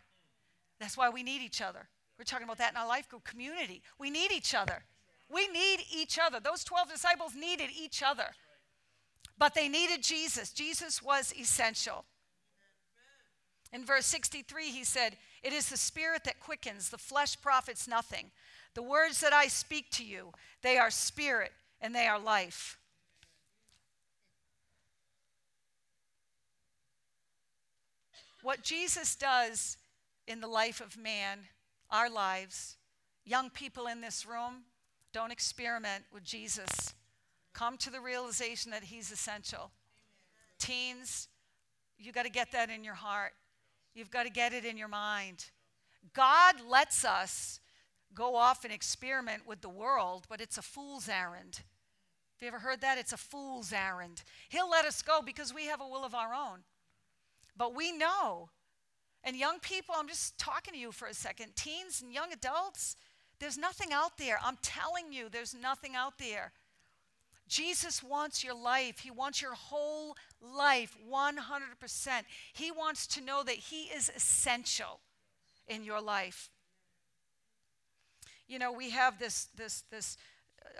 That's 0.80 0.98
why 0.98 1.10
we 1.10 1.24
need 1.24 1.42
each 1.42 1.62
other. 1.62 1.88
We're 2.18 2.26
talking 2.26 2.46
about 2.46 2.60
that 2.60 2.72
in 2.72 2.78
our 2.78 2.88
life 2.88 3.10
group 3.10 3.24
community. 3.24 3.82
We 4.00 4.10
need 4.10 4.32
each 4.32 4.54
other. 4.54 4.84
We 5.30 5.48
need 5.48 5.80
each 5.94 6.20
other. 6.20 6.40
Those 6.40 6.64
12 6.64 6.92
disciples 6.92 7.34
needed 7.36 7.70
each 7.78 8.04
other. 8.04 8.28
But 9.38 9.56
they 9.56 9.68
needed 9.68 10.04
Jesus. 10.04 10.52
Jesus 10.52 11.02
was 11.02 11.34
essential. 11.40 12.06
In 13.72 13.84
verse 13.84 14.06
63, 14.06 14.70
he 14.70 14.84
said, 14.84 15.18
It 15.42 15.52
is 15.52 15.70
the 15.70 15.78
spirit 15.78 16.24
that 16.26 16.40
quickens, 16.40 16.90
the 16.90 17.00
flesh 17.00 17.42
profits 17.42 17.88
nothing. 17.88 18.32
The 18.76 18.84
words 18.84 19.20
that 19.22 19.34
I 19.34 19.48
speak 19.48 19.90
to 19.92 20.06
you, 20.06 20.32
they 20.62 20.78
are 20.78 20.92
spirit 20.92 21.52
and 21.82 21.96
they 21.96 22.08
are 22.08 22.20
life. 22.20 22.78
What 28.44 28.62
Jesus 28.62 29.16
does 29.16 29.78
in 30.28 30.42
the 30.42 30.48
life 30.48 30.82
of 30.82 30.98
man, 30.98 31.40
our 31.90 32.10
lives, 32.10 32.76
young 33.26 33.50
people 33.50 33.88
in 33.88 34.02
this 34.02 34.26
room, 34.26 34.66
don't 35.14 35.32
experiment 35.32 36.04
with 36.14 36.26
Jesus. 36.26 36.94
Come 37.54 37.78
to 37.78 37.90
the 37.90 38.02
realization 38.02 38.72
that 38.72 38.84
he's 38.84 39.12
essential. 39.12 39.72
Teens, 40.60 41.30
you 41.98 42.12
got 42.12 42.26
to 42.26 42.32
get 42.32 42.52
that 42.52 42.70
in 42.70 42.84
your 42.84 42.96
heart. 42.96 43.32
You've 43.96 44.12
got 44.12 44.24
to 44.24 44.30
get 44.30 44.52
it 44.52 44.66
in 44.66 44.76
your 44.76 44.90
mind. 44.90 45.46
God 46.14 46.56
lets 46.68 47.06
us 47.06 47.62
go 48.14 48.36
off 48.36 48.66
and 48.66 48.74
experiment 48.74 49.48
with 49.48 49.62
the 49.62 49.70
world, 49.70 50.26
but 50.28 50.42
it's 50.42 50.58
a 50.58 50.62
fool's 50.62 51.08
errand. 51.08 51.62
Have 52.36 52.42
you 52.42 52.48
ever 52.48 52.60
heard 52.60 52.82
that? 52.82 52.98
It's 52.98 53.14
a 53.14 53.18
fool's 53.18 53.72
errand. 53.72 54.24
He'll 54.50 54.70
let 54.70 54.84
us 54.84 55.02
go 55.02 55.22
because 55.22 55.54
we 55.54 55.68
have 55.68 55.80
a 55.80 55.88
will 55.88 56.04
of 56.04 56.14
our 56.14 56.34
own. 56.34 56.60
But 57.56 57.76
we 57.76 57.92
know, 57.92 58.50
and 59.24 59.36
young 59.36 59.60
people, 59.60 59.96
I'm 59.98 60.08
just 60.08 60.38
talking 60.38 60.74
to 60.74 60.80
you 60.80 60.92
for 60.92 61.08
a 61.08 61.14
second, 61.14 61.56
teens 61.56 62.02
and 62.02 62.12
young 62.12 62.34
adults, 62.34 62.96
there's 63.40 63.58
nothing 63.58 63.92
out 63.92 64.18
there. 64.18 64.40
I'm 64.44 64.58
telling 64.62 65.12
you, 65.12 65.28
there's 65.30 65.54
nothing 65.54 65.96
out 65.96 66.18
there. 66.18 66.54
Jesus 67.48 68.02
wants 68.02 68.44
your 68.44 68.56
life. 68.56 69.00
He 69.00 69.12
wants 69.12 69.42
your 69.42 69.54
whole 69.54 70.16
life 70.42 70.96
100%. 71.12 72.22
He 72.54 72.72
wants 72.72 73.06
to 73.08 73.22
know 73.22 73.44
that 73.44 73.56
He 73.56 73.84
is 73.84 74.12
essential 74.16 75.02
in 75.68 75.84
your 75.84 76.02
life. 76.02 76.50
You 78.48 78.60
know, 78.60 78.72
we 78.72 78.92
have 78.92 79.20
this, 79.20 79.48
this, 79.56 79.84
this 79.92 80.18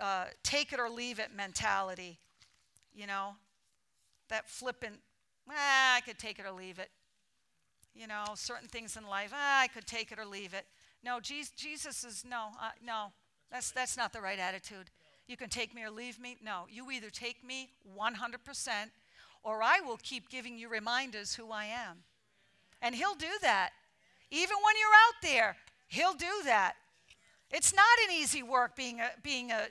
uh, 0.00 0.26
take 0.42 0.72
it 0.72 0.80
or 0.80 0.88
leave 0.88 1.18
it 1.18 1.34
mentality, 1.34 2.18
you 2.94 3.06
know, 3.06 3.36
that 4.28 4.48
flippant 4.48 5.00
ah, 5.50 5.96
I 5.96 6.00
could 6.00 6.18
take 6.18 6.38
it 6.38 6.46
or 6.46 6.52
leave 6.52 6.78
it. 6.78 6.90
You 7.94 8.06
know, 8.06 8.24
certain 8.34 8.68
things 8.68 8.96
in 8.96 9.06
life, 9.06 9.32
ah, 9.32 9.60
I 9.60 9.68
could 9.68 9.86
take 9.86 10.10
it 10.12 10.18
or 10.18 10.26
leave 10.26 10.54
it. 10.54 10.66
No, 11.04 11.20
Jesus 11.20 12.04
is, 12.04 12.24
no, 12.28 12.48
uh, 12.60 12.70
no, 12.84 13.12
that's, 13.50 13.70
that's 13.70 13.96
not 13.96 14.12
the 14.12 14.20
right 14.20 14.38
attitude. 14.38 14.90
You 15.26 15.36
can 15.36 15.48
take 15.48 15.74
me 15.74 15.82
or 15.82 15.90
leave 15.90 16.18
me. 16.18 16.36
No, 16.42 16.64
you 16.68 16.90
either 16.90 17.10
take 17.10 17.44
me 17.44 17.70
100% 17.96 18.68
or 19.42 19.62
I 19.62 19.80
will 19.80 19.98
keep 20.02 20.28
giving 20.28 20.58
you 20.58 20.68
reminders 20.68 21.34
who 21.34 21.50
I 21.50 21.66
am. 21.66 21.98
And 22.82 22.94
He'll 22.94 23.14
do 23.14 23.26
that. 23.42 23.70
Even 24.30 24.56
when 24.64 24.74
you're 24.80 24.88
out 24.88 25.22
there, 25.22 25.56
He'll 25.88 26.14
do 26.14 26.42
that. 26.44 26.74
It's 27.50 27.74
not 27.74 27.84
an 28.08 28.16
easy 28.16 28.42
work 28.42 28.74
being 28.74 29.00
a, 29.00 29.10
being 29.22 29.52
a 29.52 29.66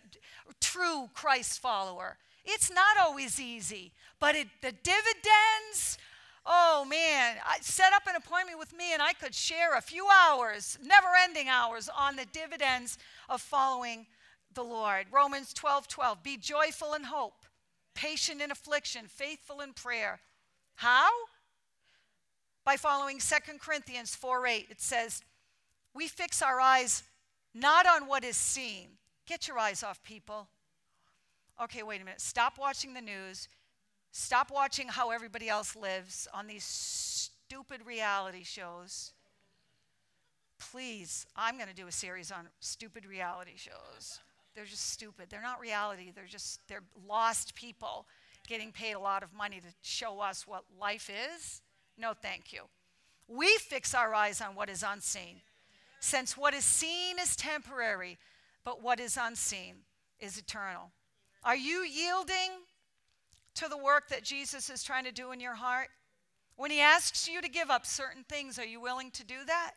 true 0.61 1.09
Christ 1.13 1.59
follower. 1.59 2.17
It's 2.45 2.71
not 2.71 2.97
always 3.01 3.39
easy, 3.39 3.93
but 4.19 4.35
it, 4.35 4.47
the 4.61 4.71
dividends, 4.71 5.97
oh 6.45 6.85
man, 6.89 7.37
I 7.45 7.59
set 7.61 7.93
up 7.93 8.03
an 8.07 8.15
appointment 8.15 8.59
with 8.59 8.75
me 8.75 8.93
and 8.93 9.01
I 9.01 9.13
could 9.13 9.33
share 9.33 9.77
a 9.77 9.81
few 9.81 10.07
hours, 10.11 10.77
never 10.83 11.07
ending 11.23 11.47
hours, 11.47 11.89
on 11.95 12.15
the 12.15 12.25
dividends 12.25 12.97
of 13.29 13.41
following 13.41 14.07
the 14.53 14.63
Lord. 14.63 15.07
Romans 15.11 15.53
12 15.53 15.87
12. 15.87 16.23
Be 16.23 16.37
joyful 16.37 16.93
in 16.93 17.03
hope, 17.03 17.45
patient 17.95 18.41
in 18.41 18.51
affliction, 18.51 19.05
faithful 19.07 19.61
in 19.61 19.73
prayer. 19.73 20.19
How? 20.75 21.09
By 22.65 22.77
following 22.77 23.19
2 23.19 23.35
Corinthians 23.59 24.15
4 24.15 24.47
8. 24.47 24.67
It 24.69 24.81
says, 24.81 25.21
We 25.93 26.07
fix 26.07 26.41
our 26.41 26.59
eyes 26.59 27.03
not 27.53 27.85
on 27.87 28.07
what 28.07 28.23
is 28.23 28.37
seen. 28.37 28.89
Get 29.25 29.47
your 29.47 29.57
eyes 29.57 29.83
off 29.83 30.03
people 30.03 30.49
okay, 31.61 31.83
wait 31.83 32.01
a 32.01 32.05
minute, 32.05 32.21
stop 32.21 32.57
watching 32.57 32.93
the 32.93 33.01
news, 33.01 33.47
stop 34.11 34.51
watching 34.51 34.87
how 34.87 35.11
everybody 35.11 35.49
else 35.49 35.75
lives 35.75 36.27
on 36.33 36.47
these 36.47 36.63
stupid 36.63 37.85
reality 37.85 38.43
shows. 38.43 39.13
Please, 40.71 41.25
I'm 41.35 41.57
going 41.57 41.69
to 41.69 41.75
do 41.75 41.87
a 41.87 41.91
series 41.91 42.31
on 42.31 42.47
stupid 42.59 43.05
reality 43.05 43.57
shows. 43.57 44.19
They're 44.55 44.65
just 44.65 44.91
stupid. 44.91 45.27
They're 45.29 45.41
not 45.41 45.59
reality. 45.59 46.11
They're 46.13 46.25
just 46.25 46.59
they're 46.67 46.83
lost 47.07 47.55
people 47.55 48.05
getting 48.47 48.71
paid 48.71 48.93
a 48.93 48.99
lot 48.99 49.23
of 49.23 49.33
money 49.33 49.59
to 49.59 49.67
show 49.81 50.19
us 50.19 50.47
what 50.47 50.63
life 50.79 51.09
is. 51.09 51.61
No, 51.97 52.13
thank 52.13 52.53
you. 52.53 52.63
We 53.27 53.57
fix 53.57 53.95
our 53.95 54.13
eyes 54.13 54.41
on 54.41 54.55
what 54.55 54.69
is 54.69 54.83
unseen. 54.87 55.41
Since 55.99 56.37
what 56.37 56.53
is 56.53 56.65
seen 56.65 57.17
is 57.19 57.35
temporary, 57.35 58.17
but 58.65 58.83
what 58.83 58.99
is 58.99 59.17
unseen 59.19 59.75
is 60.19 60.37
eternal. 60.37 60.91
Are 61.43 61.55
you 61.55 61.83
yielding 61.83 62.51
to 63.55 63.67
the 63.67 63.77
work 63.77 64.07
that 64.09 64.23
Jesus 64.23 64.69
is 64.69 64.83
trying 64.83 65.03
to 65.03 65.11
do 65.11 65.31
in 65.31 65.39
your 65.39 65.55
heart? 65.55 65.89
When 66.55 66.71
he 66.71 66.79
asks 66.79 67.27
you 67.27 67.41
to 67.41 67.49
give 67.49 67.69
up 67.69 67.85
certain 67.85 68.23
things, 68.23 68.57
are 68.57 68.65
you 68.65 68.79
willing 68.79 69.11
to 69.11 69.25
do 69.25 69.43
that? 69.45 69.71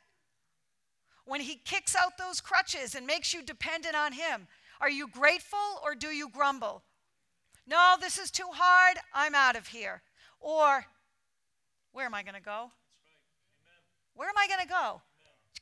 When 1.24 1.40
he 1.40 1.56
kicks 1.56 1.96
out 1.96 2.18
those 2.18 2.40
crutches 2.40 2.94
and 2.94 3.06
makes 3.06 3.34
you 3.34 3.42
dependent 3.42 3.96
on 3.96 4.12
him, 4.12 4.46
are 4.80 4.90
you 4.90 5.08
grateful 5.08 5.58
or 5.82 5.94
do 5.94 6.08
you 6.08 6.28
grumble? 6.28 6.82
No, 7.66 7.96
this 8.00 8.18
is 8.18 8.30
too 8.30 8.48
hard. 8.52 8.98
I'm 9.12 9.34
out 9.34 9.56
of 9.56 9.66
here. 9.66 10.02
Or, 10.38 10.84
where 11.92 12.06
am 12.06 12.14
I 12.14 12.22
going 12.22 12.36
to 12.36 12.40
go? 12.40 12.70
Where 14.14 14.28
am 14.28 14.38
I 14.38 14.46
going 14.46 14.60
to 14.60 14.68
go? 14.68 15.02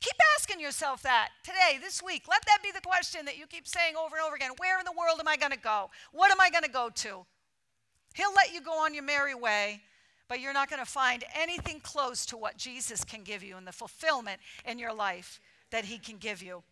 Keep 0.00 0.16
asking 0.36 0.60
yourself 0.60 1.02
that 1.02 1.30
today, 1.42 1.78
this 1.80 2.02
week. 2.02 2.24
Let 2.28 2.44
that 2.46 2.62
be 2.62 2.70
the 2.70 2.80
question 2.80 3.24
that 3.24 3.38
you 3.38 3.46
keep 3.46 3.66
saying 3.66 3.94
over 3.96 4.16
and 4.16 4.24
over 4.24 4.34
again. 4.34 4.50
Where 4.58 4.78
in 4.78 4.84
the 4.84 4.92
world 4.92 5.18
am 5.18 5.28
I 5.28 5.36
going 5.36 5.52
to 5.52 5.58
go? 5.58 5.90
What 6.12 6.30
am 6.30 6.40
I 6.40 6.50
going 6.50 6.64
to 6.64 6.70
go 6.70 6.90
to? 6.94 7.24
He'll 8.14 8.34
let 8.34 8.52
you 8.52 8.60
go 8.60 8.84
on 8.84 8.94
your 8.94 9.02
merry 9.02 9.34
way, 9.34 9.80
but 10.28 10.40
you're 10.40 10.52
not 10.52 10.70
going 10.70 10.84
to 10.84 10.90
find 10.90 11.24
anything 11.34 11.80
close 11.80 12.26
to 12.26 12.36
what 12.36 12.56
Jesus 12.56 13.04
can 13.04 13.22
give 13.22 13.42
you 13.42 13.56
and 13.56 13.66
the 13.66 13.72
fulfillment 13.72 14.40
in 14.66 14.78
your 14.78 14.94
life 14.94 15.40
that 15.70 15.86
He 15.86 15.98
can 15.98 16.18
give 16.18 16.42
you. 16.42 16.62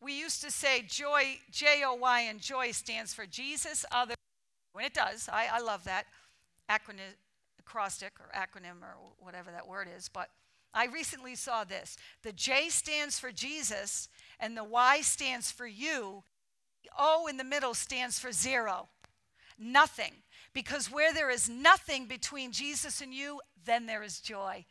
We 0.00 0.18
used 0.18 0.42
to 0.42 0.50
say 0.50 0.82
joy, 0.82 1.38
J 1.50 1.82
O 1.84 1.94
Y, 1.94 2.20
and 2.20 2.40
joy 2.40 2.70
stands 2.70 3.12
for 3.12 3.26
Jesus, 3.26 3.84
other, 3.90 4.14
when 4.72 4.84
it 4.84 4.94
does. 4.94 5.28
I, 5.30 5.48
I 5.52 5.60
love 5.60 5.84
that 5.84 6.06
acronym, 6.70 7.16
acrostic 7.58 8.12
or 8.20 8.30
acronym 8.32 8.82
or 8.82 8.94
whatever 9.18 9.50
that 9.50 9.66
word 9.66 9.88
is, 9.94 10.08
but 10.08 10.30
I 10.74 10.86
recently 10.86 11.34
saw 11.34 11.64
this. 11.64 11.96
The 12.22 12.32
J 12.32 12.68
stands 12.68 13.18
for 13.18 13.32
Jesus, 13.32 14.08
and 14.38 14.56
the 14.56 14.64
Y 14.64 15.00
stands 15.00 15.50
for 15.50 15.66
you. 15.66 16.24
The 16.84 16.90
O 16.98 17.26
in 17.26 17.36
the 17.36 17.44
middle 17.44 17.74
stands 17.74 18.18
for 18.18 18.32
zero. 18.32 18.88
Nothing. 19.58 20.12
Because 20.52 20.90
where 20.90 21.12
there 21.12 21.30
is 21.30 21.48
nothing 21.48 22.06
between 22.06 22.52
Jesus 22.52 23.00
and 23.00 23.12
you, 23.12 23.40
then 23.64 23.86
there 23.86 24.02
is 24.02 24.20
joy. 24.20 24.64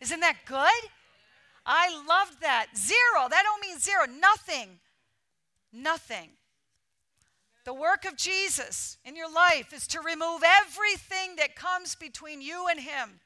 Isn't 0.00 0.20
that 0.20 0.38
good? 0.46 0.90
I 1.64 1.88
loved 1.90 2.40
that. 2.40 2.68
Zero. 2.76 3.28
That 3.28 3.44
don't 3.44 3.60
mean 3.60 3.78
zero. 3.78 4.04
Nothing. 4.20 4.80
Nothing. 5.72 6.30
The 7.64 7.74
work 7.74 8.04
of 8.04 8.16
Jesus 8.16 8.98
in 9.04 9.14
your 9.14 9.32
life 9.32 9.72
is 9.72 9.86
to 9.88 10.00
remove 10.00 10.42
everything 10.44 11.36
that 11.36 11.54
comes 11.54 11.94
between 11.94 12.40
you 12.40 12.66
and 12.68 12.80
Him. 12.80 13.20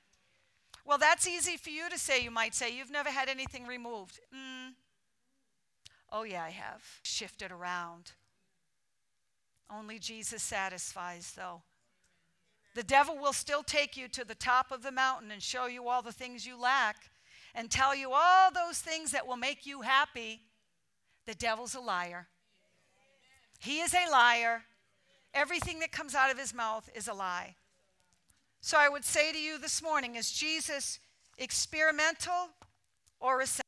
Well, 0.87 0.99
that's 0.99 1.26
easy 1.26 1.57
for 1.57 1.70
you 1.70 1.91
to 1.91 1.99
say, 1.99 2.22
you 2.22 2.30
might 2.30 2.55
say. 2.55 2.74
You've 2.74 2.93
never 2.93 3.11
had 3.11 3.28
anything 3.28 3.66
removed. 3.66 4.20
Mm. 4.32 4.74
Oh, 6.12 6.22
yeah, 6.22 6.45
I 6.45 6.51
have. 6.51 6.82
Shifted 7.03 7.51
around. 7.51 8.12
Only 9.68 9.99
Jesus 9.99 10.45
satisfies, 10.45 11.32
though. 11.37 11.62
The 12.76 12.84
devil 12.84 13.18
will 13.18 13.32
still 13.32 13.64
take 13.64 13.97
you 13.97 14.07
to 14.09 14.24
the 14.24 14.37
top 14.37 14.70
of 14.70 14.82
the 14.82 14.93
mountain 14.93 15.32
and 15.32 15.43
show 15.43 15.66
you 15.66 15.89
all 15.89 16.03
the 16.03 16.12
things 16.12 16.47
you 16.47 16.61
lack 16.61 17.11
and 17.53 17.68
tell 17.68 17.97
you 17.97 18.12
all 18.12 18.53
those 18.53 18.78
things 18.78 19.11
that 19.11 19.26
will 19.26 19.37
make 19.37 19.66
you 19.66 19.80
happy. 19.80 20.43
The 21.26 21.34
devil's 21.34 21.74
a 21.74 21.80
liar. 21.80 22.28
He 23.59 23.80
is 23.80 23.93
a 23.93 24.11
liar. 24.11 24.62
Everything 25.34 25.80
that 25.80 25.91
comes 25.91 26.14
out 26.14 26.30
of 26.30 26.39
his 26.39 26.55
mouth 26.55 26.89
is 26.95 27.09
a 27.09 27.14
lie. 27.14 27.57
So 28.66 28.76
I 28.76 28.88
would 28.88 29.04
say 29.04 29.30
to 29.30 29.38
you 29.38 29.58
this 29.58 29.80
morning 29.80 30.16
is 30.16 30.32
Jesus 30.32 30.98
experimental 31.38 32.48
or 33.20 33.40
essential? 33.40 33.62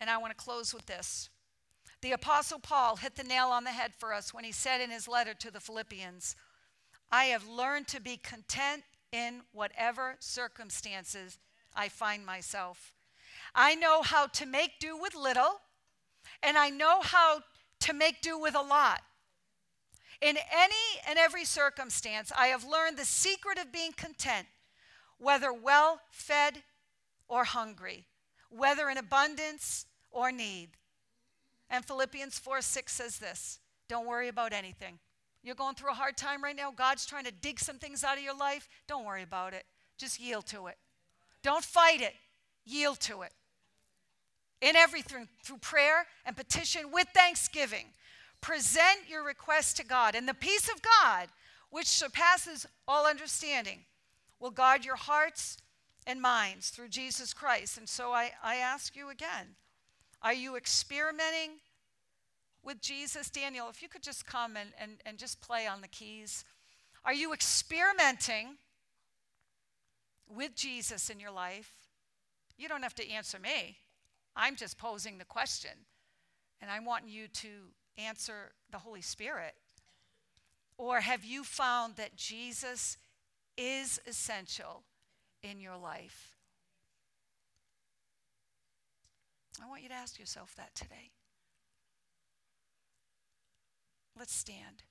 And 0.00 0.10
I 0.10 0.16
want 0.16 0.36
to 0.36 0.44
close 0.44 0.74
with 0.74 0.84
this. 0.86 1.30
The 2.02 2.10
Apostle 2.10 2.58
Paul 2.58 2.96
hit 2.96 3.14
the 3.14 3.22
nail 3.22 3.46
on 3.46 3.62
the 3.62 3.70
head 3.70 3.92
for 3.96 4.12
us 4.12 4.34
when 4.34 4.42
he 4.42 4.50
said 4.50 4.80
in 4.80 4.90
his 4.90 5.06
letter 5.06 5.34
to 5.34 5.52
the 5.52 5.60
Philippians, 5.60 6.34
I 7.12 7.26
have 7.26 7.48
learned 7.48 7.86
to 7.88 8.00
be 8.00 8.16
content 8.16 8.82
in 9.12 9.42
whatever 9.52 10.16
circumstances 10.18 11.38
I 11.76 11.88
find 11.88 12.26
myself. 12.26 12.92
I 13.54 13.76
know 13.76 14.02
how 14.02 14.26
to 14.26 14.46
make 14.46 14.80
do 14.80 15.00
with 15.00 15.14
little, 15.14 15.60
and 16.42 16.58
I 16.58 16.70
know 16.70 17.02
how 17.02 17.42
to 17.82 17.92
make 17.92 18.20
do 18.20 18.36
with 18.36 18.56
a 18.56 18.62
lot. 18.62 19.02
In 20.20 20.36
any 20.36 20.74
and 21.08 21.18
every 21.18 21.44
circumstance, 21.44 22.32
I 22.36 22.48
have 22.48 22.64
learned 22.64 22.96
the 22.96 23.04
secret 23.04 23.58
of 23.58 23.72
being 23.72 23.92
content, 23.92 24.48
whether 25.18 25.52
well 25.52 26.00
fed 26.10 26.62
or 27.28 27.44
hungry, 27.44 28.06
whether 28.50 28.88
in 28.88 28.98
abundance 28.98 29.86
or 30.10 30.32
need. 30.32 30.70
And 31.70 31.84
Philippians 31.84 32.38
4 32.38 32.60
6 32.60 32.92
says 32.92 33.18
this 33.18 33.60
Don't 33.88 34.06
worry 34.06 34.28
about 34.28 34.52
anything. 34.52 34.98
You're 35.42 35.54
going 35.54 35.76
through 35.76 35.92
a 35.92 35.94
hard 35.94 36.16
time 36.16 36.42
right 36.42 36.56
now. 36.56 36.72
God's 36.72 37.06
trying 37.06 37.24
to 37.24 37.32
dig 37.32 37.60
some 37.60 37.78
things 37.78 38.02
out 38.02 38.18
of 38.18 38.24
your 38.24 38.36
life. 38.36 38.68
Don't 38.88 39.04
worry 39.04 39.22
about 39.22 39.54
it. 39.54 39.64
Just 39.96 40.20
yield 40.20 40.46
to 40.46 40.66
it. 40.66 40.76
Don't 41.42 41.64
fight 41.64 42.00
it, 42.00 42.14
yield 42.64 42.98
to 43.00 43.22
it. 43.22 43.32
In 44.60 44.74
everything, 44.74 45.28
through 45.44 45.58
prayer 45.58 46.06
and 46.26 46.36
petition 46.36 46.90
with 46.90 47.06
thanksgiving, 47.14 47.86
present 48.40 49.08
your 49.08 49.24
request 49.24 49.76
to 49.76 49.84
God. 49.84 50.14
And 50.14 50.28
the 50.28 50.34
peace 50.34 50.68
of 50.68 50.82
God, 50.82 51.28
which 51.70 51.86
surpasses 51.86 52.66
all 52.86 53.06
understanding, 53.06 53.80
will 54.40 54.50
guard 54.50 54.84
your 54.84 54.96
hearts 54.96 55.58
and 56.06 56.22
minds 56.22 56.70
through 56.70 56.88
Jesus 56.88 57.34
Christ. 57.34 57.76
And 57.76 57.88
so 57.88 58.12
I, 58.12 58.32
I 58.42 58.56
ask 58.56 58.96
you 58.96 59.10
again 59.10 59.56
are 60.20 60.34
you 60.34 60.56
experimenting 60.56 61.60
with 62.64 62.80
Jesus? 62.80 63.30
Daniel, 63.30 63.68
if 63.70 63.82
you 63.82 63.88
could 63.88 64.02
just 64.02 64.26
come 64.26 64.56
and, 64.56 64.70
and, 64.80 64.92
and 65.06 65.16
just 65.16 65.40
play 65.40 65.66
on 65.66 65.80
the 65.80 65.88
keys. 65.88 66.44
Are 67.04 67.14
you 67.14 67.32
experimenting 67.32 68.56
with 70.28 70.56
Jesus 70.56 71.08
in 71.08 71.20
your 71.20 71.30
life? 71.30 71.72
You 72.56 72.68
don't 72.68 72.82
have 72.82 72.96
to 72.96 73.08
answer 73.08 73.38
me. 73.38 73.78
I'm 74.34 74.56
just 74.56 74.76
posing 74.76 75.18
the 75.18 75.24
question. 75.24 75.70
And 76.60 76.70
I 76.70 76.80
want 76.80 77.08
you 77.08 77.28
to 77.28 77.48
answer 77.98 78.52
the 78.70 78.78
Holy 78.78 79.02
Spirit. 79.02 79.54
Or 80.78 81.00
have 81.00 81.24
you 81.24 81.42
found 81.42 81.96
that 81.96 82.16
Jesus 82.16 82.96
is 83.56 84.00
essential 84.06 84.84
in 85.42 85.60
your 85.60 85.76
life? 85.76 86.36
I 89.62 89.68
want 89.68 89.82
you 89.82 89.88
to 89.88 89.94
ask 89.94 90.18
yourself 90.18 90.54
that 90.56 90.74
today. 90.74 91.10
Let's 94.16 94.34
stand. 94.34 94.84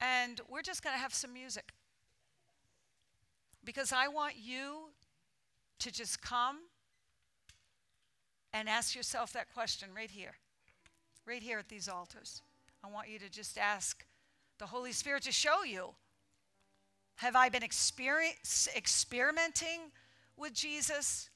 And 0.00 0.40
we're 0.48 0.62
just 0.62 0.82
going 0.82 0.94
to 0.94 1.00
have 1.00 1.14
some 1.14 1.32
music. 1.32 1.72
Because 3.64 3.92
I 3.92 4.08
want 4.08 4.34
you 4.36 4.90
to 5.78 5.92
just 5.92 6.20
come 6.20 6.58
and 8.52 8.68
ask 8.68 8.94
yourself 8.94 9.32
that 9.32 9.52
question 9.52 9.88
right 9.94 10.10
here, 10.10 10.34
right 11.26 11.42
here 11.42 11.58
at 11.58 11.68
these 11.68 11.88
altars. 11.88 12.42
I 12.84 12.90
want 12.90 13.08
you 13.08 13.18
to 13.18 13.30
just 13.30 13.58
ask 13.58 14.04
the 14.58 14.66
Holy 14.66 14.92
Spirit 14.92 15.22
to 15.24 15.32
show 15.32 15.64
you 15.64 15.94
have 17.16 17.36
I 17.36 17.50
been 17.50 17.62
experimenting 17.62 19.80
with 20.36 20.54
Jesus? 20.54 21.28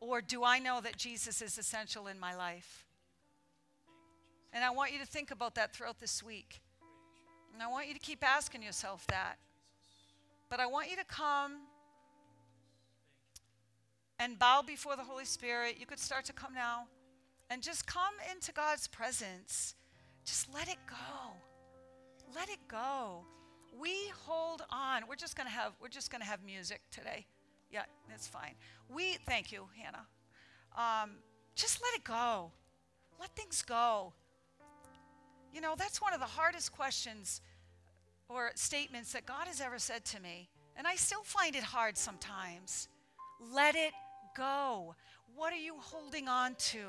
Or 0.00 0.20
do 0.20 0.44
I 0.44 0.58
know 0.58 0.80
that 0.80 0.96
Jesus 0.96 1.42
is 1.42 1.58
essential 1.58 2.06
in 2.06 2.18
my 2.18 2.34
life? 2.34 2.86
And 4.52 4.64
I 4.64 4.70
want 4.70 4.92
you 4.92 4.98
to 4.98 5.06
think 5.06 5.30
about 5.30 5.54
that 5.56 5.74
throughout 5.74 5.98
this 5.98 6.22
week. 6.22 6.60
And 7.52 7.62
I 7.62 7.66
want 7.66 7.88
you 7.88 7.94
to 7.94 8.00
keep 8.00 8.22
asking 8.22 8.62
yourself 8.62 9.06
that. 9.08 9.36
But 10.48 10.60
I 10.60 10.66
want 10.66 10.90
you 10.90 10.96
to 10.96 11.04
come 11.04 11.58
and 14.18 14.38
bow 14.38 14.62
before 14.66 14.96
the 14.96 15.02
Holy 15.02 15.24
Spirit. 15.24 15.76
You 15.78 15.86
could 15.86 15.98
start 15.98 16.24
to 16.26 16.32
come 16.32 16.54
now 16.54 16.88
and 17.50 17.62
just 17.62 17.86
come 17.86 18.14
into 18.32 18.52
God's 18.52 18.86
presence. 18.88 19.74
Just 20.24 20.52
let 20.52 20.68
it 20.68 20.78
go. 20.88 21.32
Let 22.34 22.48
it 22.48 22.60
go 22.68 23.24
we 23.78 24.10
hold 24.26 24.62
on. 24.70 25.02
We're 25.08 25.16
just 25.16 25.36
going 25.36 25.48
to 25.48 25.52
have 25.52 25.72
we're 25.80 25.88
just 25.88 26.10
going 26.10 26.20
to 26.20 26.26
have 26.26 26.42
music 26.44 26.80
today. 26.90 27.26
Yeah, 27.70 27.84
that's 28.08 28.26
fine. 28.26 28.54
We 28.88 29.14
thank 29.26 29.50
you, 29.50 29.66
Hannah. 29.76 30.06
Um, 30.76 31.16
just 31.54 31.80
let 31.82 31.94
it 31.94 32.04
go. 32.04 32.52
Let 33.20 33.34
things 33.34 33.62
go. 33.62 34.12
You 35.52 35.60
know, 35.60 35.74
that's 35.76 36.00
one 36.00 36.12
of 36.14 36.20
the 36.20 36.26
hardest 36.26 36.72
questions 36.72 37.40
or 38.28 38.50
statements 38.54 39.12
that 39.12 39.26
God 39.26 39.46
has 39.46 39.60
ever 39.60 39.78
said 39.78 40.04
to 40.06 40.20
me. 40.20 40.48
And 40.76 40.86
I 40.86 40.96
still 40.96 41.22
find 41.22 41.54
it 41.54 41.62
hard 41.62 41.96
sometimes. 41.96 42.88
Let 43.52 43.76
it 43.76 43.92
go. 44.34 44.94
What 45.34 45.52
are 45.52 45.56
you 45.56 45.74
holding 45.78 46.28
on 46.28 46.54
to? 46.56 46.88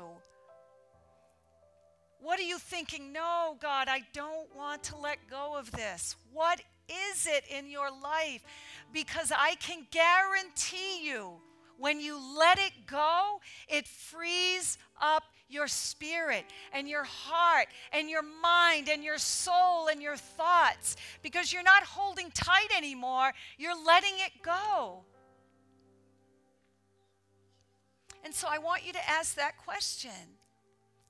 What 2.20 2.38
are 2.40 2.44
you 2.44 2.58
thinking? 2.58 3.12
No, 3.12 3.56
God, 3.60 3.88
I 3.88 4.02
don't 4.12 4.54
want 4.56 4.82
to 4.84 4.96
let 4.96 5.18
go 5.30 5.56
of 5.56 5.70
this. 5.72 6.16
What 6.32 6.60
is 6.88 7.26
it 7.26 7.44
in 7.50 7.68
your 7.68 7.90
life? 7.90 8.42
Because 8.92 9.32
I 9.36 9.54
can 9.56 9.86
guarantee 9.90 11.06
you, 11.06 11.32
when 11.78 12.00
you 12.00 12.18
let 12.38 12.58
it 12.58 12.72
go, 12.86 13.40
it 13.68 13.86
frees 13.86 14.78
up 15.00 15.24
your 15.48 15.68
spirit 15.68 16.44
and 16.72 16.88
your 16.88 17.04
heart 17.04 17.68
and 17.92 18.08
your 18.08 18.22
mind 18.22 18.88
and 18.88 19.04
your 19.04 19.18
soul 19.18 19.88
and 19.88 20.02
your 20.02 20.16
thoughts 20.16 20.96
because 21.22 21.52
you're 21.52 21.62
not 21.62 21.82
holding 21.82 22.30
tight 22.32 22.68
anymore, 22.76 23.32
you're 23.58 23.84
letting 23.84 24.14
it 24.14 24.32
go. 24.42 25.04
And 28.26 28.34
so 28.34 28.48
I 28.50 28.58
want 28.58 28.84
you 28.84 28.92
to 28.92 29.08
ask 29.08 29.36
that 29.36 29.56
question. 29.56 30.10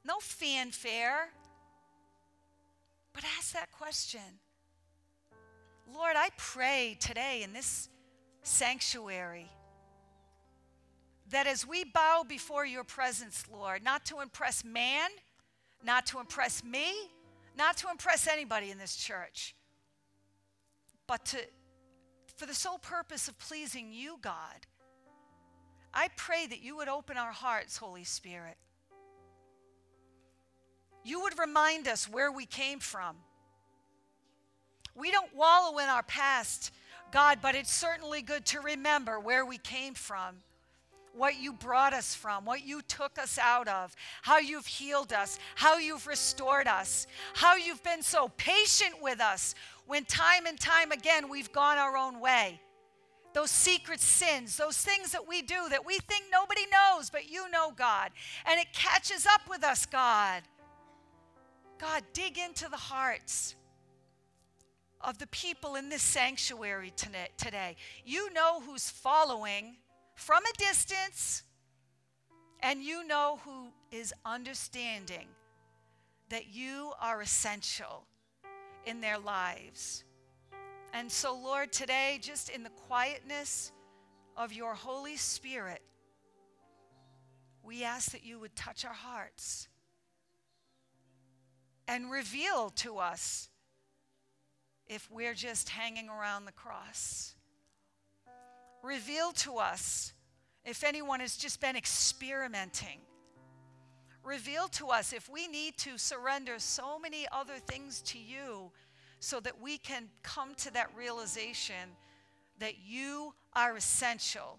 No 0.05 0.19
fanfare, 0.21 1.31
but 3.15 3.25
ask 3.39 3.55
that 3.55 3.73
question. 3.73 4.21
Lord, 5.95 6.13
I 6.15 6.29
pray 6.37 6.99
today 7.01 7.41
in 7.43 7.55
this 7.55 7.89
sanctuary 8.43 9.49
that 11.31 11.47
as 11.47 11.67
we 11.67 11.85
bow 11.85 12.23
before 12.29 12.67
your 12.67 12.85
presence, 12.85 13.45
Lord, 13.51 13.83
not 13.83 14.05
to 14.05 14.21
impress 14.21 14.63
man, 14.63 15.09
not 15.83 16.05
to 16.09 16.21
impress 16.21 16.63
me, 16.63 16.93
not 17.57 17.79
to 17.79 17.89
impress 17.89 18.29
anybody 18.29 18.71
in 18.71 18.77
this 18.77 18.95
church, 18.95 19.57
but 21.07 21.25
to 21.25 21.39
for 22.37 22.45
the 22.45 22.53
sole 22.53 22.77
purpose 22.77 23.27
of 23.27 23.39
pleasing 23.39 23.91
you, 23.91 24.19
God. 24.21 24.67
I 25.99 26.11
pray 26.15 26.47
that 26.47 26.63
you 26.63 26.77
would 26.77 26.89
open 26.89 27.17
our 27.17 27.33
hearts, 27.33 27.79
Holy 27.79 28.05
Spirit. 28.05 28.59
You 31.03 31.23
would 31.23 31.39
remind 31.39 31.89
us 31.89 32.07
where 32.07 32.31
we 32.31 32.45
came 32.45 32.81
from. 32.81 33.17
We 34.95 35.11
don't 35.11 35.35
wallow 35.35 35.79
in 35.79 35.89
our 35.89 36.03
past, 36.03 36.71
God, 37.13 37.39
but 37.41 37.55
it's 37.55 37.73
certainly 37.73 38.21
good 38.21 38.45
to 38.47 38.61
remember 38.61 39.19
where 39.19 39.47
we 39.47 39.57
came 39.57 39.95
from, 39.95 40.37
what 41.15 41.41
you 41.41 41.55
brought 41.55 41.95
us 41.95 42.15
from, 42.15 42.45
what 42.45 42.67
you 42.67 42.83
took 42.83 43.19
us 43.19 43.39
out 43.39 43.67
of, 43.67 43.97
how 44.21 44.37
you've 44.37 44.67
healed 44.67 45.15
us, 45.15 45.39
how 45.55 45.79
you've 45.79 46.07
restored 46.07 46.67
us, 46.67 47.07
how 47.33 47.57
you've 47.57 47.83
been 47.83 48.03
so 48.03 48.29
patient 48.37 49.01
with 49.01 49.21
us 49.21 49.55
when 49.87 50.05
time 50.05 50.45
and 50.45 50.61
time 50.61 50.93
again 50.93 51.31
we've 51.31 51.53
gone 51.53 51.79
our 51.79 51.97
own 51.97 52.21
way. 52.21 52.61
Those 53.37 53.51
secret 53.51 54.01
sins, 54.01 54.57
those 54.57 54.79
things 54.79 55.13
that 55.13 55.29
we 55.29 55.43
do 55.43 55.69
that 55.69 55.85
we 55.85 55.99
think 55.99 56.25
nobody 56.33 56.63
knows, 56.73 57.11
but 57.11 57.31
you 57.31 57.51
know, 57.51 57.71
God. 57.71 58.11
And 58.47 58.59
it 58.59 58.73
catches 58.73 59.27
up 59.27 59.43
with 59.47 59.63
us, 59.63 59.85
God. 59.85 60.43
God, 61.79 62.03
dig 62.15 62.39
into 62.39 62.67
the 62.71 62.79
hearts 62.79 63.55
of 65.03 65.19
the 65.19 65.27
people 65.27 65.75
in 65.75 65.91
this 65.91 66.01
sanctuary 66.01 66.95
today. 66.97 67.77
You 68.07 68.33
know 68.33 68.63
who's 68.65 68.89
following 68.89 69.77
from 70.15 70.43
a 70.43 70.57
distance, 70.57 71.43
and 72.61 72.83
you 72.83 73.07
know 73.07 73.39
who 73.45 73.69
is 73.93 74.15
understanding 74.25 75.29
that 76.31 76.55
you 76.55 76.93
are 77.03 77.21
essential 77.21 78.07
in 78.87 79.03
their 79.03 79.19
lives. 79.19 80.06
And 80.97 81.13
so, 81.13 81.37
Lord, 81.37 81.73
today, 81.73 82.19
just 82.23 82.49
in 82.49 82.63
the 82.63 82.71
quietness 82.71 83.71
of 84.35 84.55
your 84.55 84.73
Holy 84.73 85.19
Spirit, 85.19 85.83
we 87.63 87.85
ask 87.85 88.13
that 88.13 88.25
you 88.25 88.39
would 88.39 88.57
touch 88.57 88.83
our 88.87 88.95
hearts 88.95 89.69
and 91.87 92.11
reveal 92.11 92.71
to 92.77 92.97
us 92.97 93.51
if 94.87 95.07
we're 95.11 95.35
just 95.35 95.69
hanging 95.69 96.09
around 96.09 96.47
the 96.47 96.53
cross. 96.53 97.35
Reveal 98.83 99.33
to 99.33 99.59
us 99.59 100.15
if 100.65 100.83
anyone 100.83 101.21
has 101.21 101.37
just 101.37 101.61
been 101.61 101.77
experimenting, 101.77 103.01
reveal 104.25 104.67
to 104.69 104.89
us 104.89 105.13
if 105.13 105.29
we 105.29 105.47
need 105.47 105.77
to 105.77 105.99
surrender 105.99 106.55
so 106.57 106.99
many 106.99 107.27
other 107.33 107.59
things 107.67 108.01
to 108.01 108.19
you 108.19 108.73
so 109.21 109.41
that 109.41 109.61
we 109.61 109.79
can 109.79 110.09
come 110.23 110.55
to 110.57 110.73
that 110.73 110.91
realization 110.97 111.97
that 112.59 112.75
you 112.85 113.35
are 113.55 113.77
essential 113.77 114.59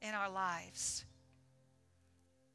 in 0.00 0.14
our 0.14 0.30
lives. 0.30 1.04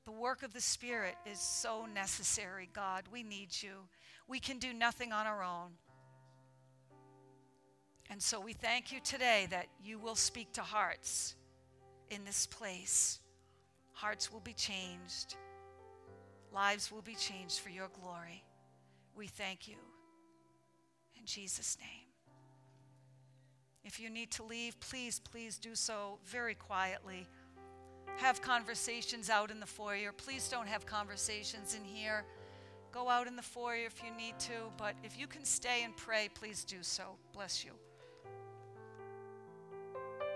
The 0.06 0.12
work 0.12 0.44
of 0.44 0.54
the 0.54 0.62
Spirit 0.62 1.16
is 1.30 1.40
so 1.40 1.86
necessary, 1.94 2.70
God. 2.74 3.04
We 3.12 3.24
need 3.24 3.50
you. 3.62 3.88
We 4.28 4.40
can 4.40 4.58
do 4.58 4.74
nothing 4.74 5.12
on 5.12 5.28
our 5.28 5.44
own. 5.44 5.72
And 8.10 8.22
so 8.22 8.40
we 8.40 8.54
thank 8.54 8.92
you 8.92 9.00
today 9.02 9.48
that 9.52 9.68
you 9.84 10.00
will 10.00 10.16
speak 10.16 10.52
to 10.54 10.62
hearts 10.62 11.36
in 12.10 12.24
this 12.26 12.48
place. 12.48 13.20
Hearts 13.94 14.32
will 14.32 14.40
be 14.40 14.54
changed, 14.54 15.36
lives 16.54 16.92
will 16.92 17.02
be 17.02 17.16
changed 17.16 17.60
for 17.60 17.70
your 17.70 17.90
glory. 18.02 18.44
We 19.16 19.28
thank 19.28 19.68
you. 19.68 19.76
In 21.20 21.26
Jesus' 21.26 21.78
name. 21.80 22.08
If 23.84 24.00
you 24.00 24.10
need 24.10 24.32
to 24.32 24.44
leave, 24.44 24.80
please, 24.80 25.20
please 25.20 25.58
do 25.58 25.76
so 25.76 26.20
very 26.26 26.56
quietly. 26.56 27.28
Have 28.18 28.42
conversations 28.42 29.30
out 29.30 29.52
in 29.52 29.60
the 29.60 29.66
foyer. 29.66 30.12
Please 30.12 30.50
don't 30.50 30.68
have 30.68 30.86
conversations 30.86 31.76
in 31.76 31.84
here. 31.84 32.26
Go 32.92 33.10
out 33.10 33.28
in 33.28 33.36
the 33.36 33.42
foyer 33.42 33.86
if 33.86 34.02
you 34.04 34.12
need 34.16 34.38
to, 34.40 34.72
but 34.78 34.96
if 35.04 35.18
you 35.18 35.28
can 35.28 35.46
stay 35.46 35.84
and 35.84 35.96
pray, 35.96 36.30
please 36.34 36.64
do 36.64 36.78
so. 36.82 37.16
Bless 37.34 37.64
you. 37.64 37.72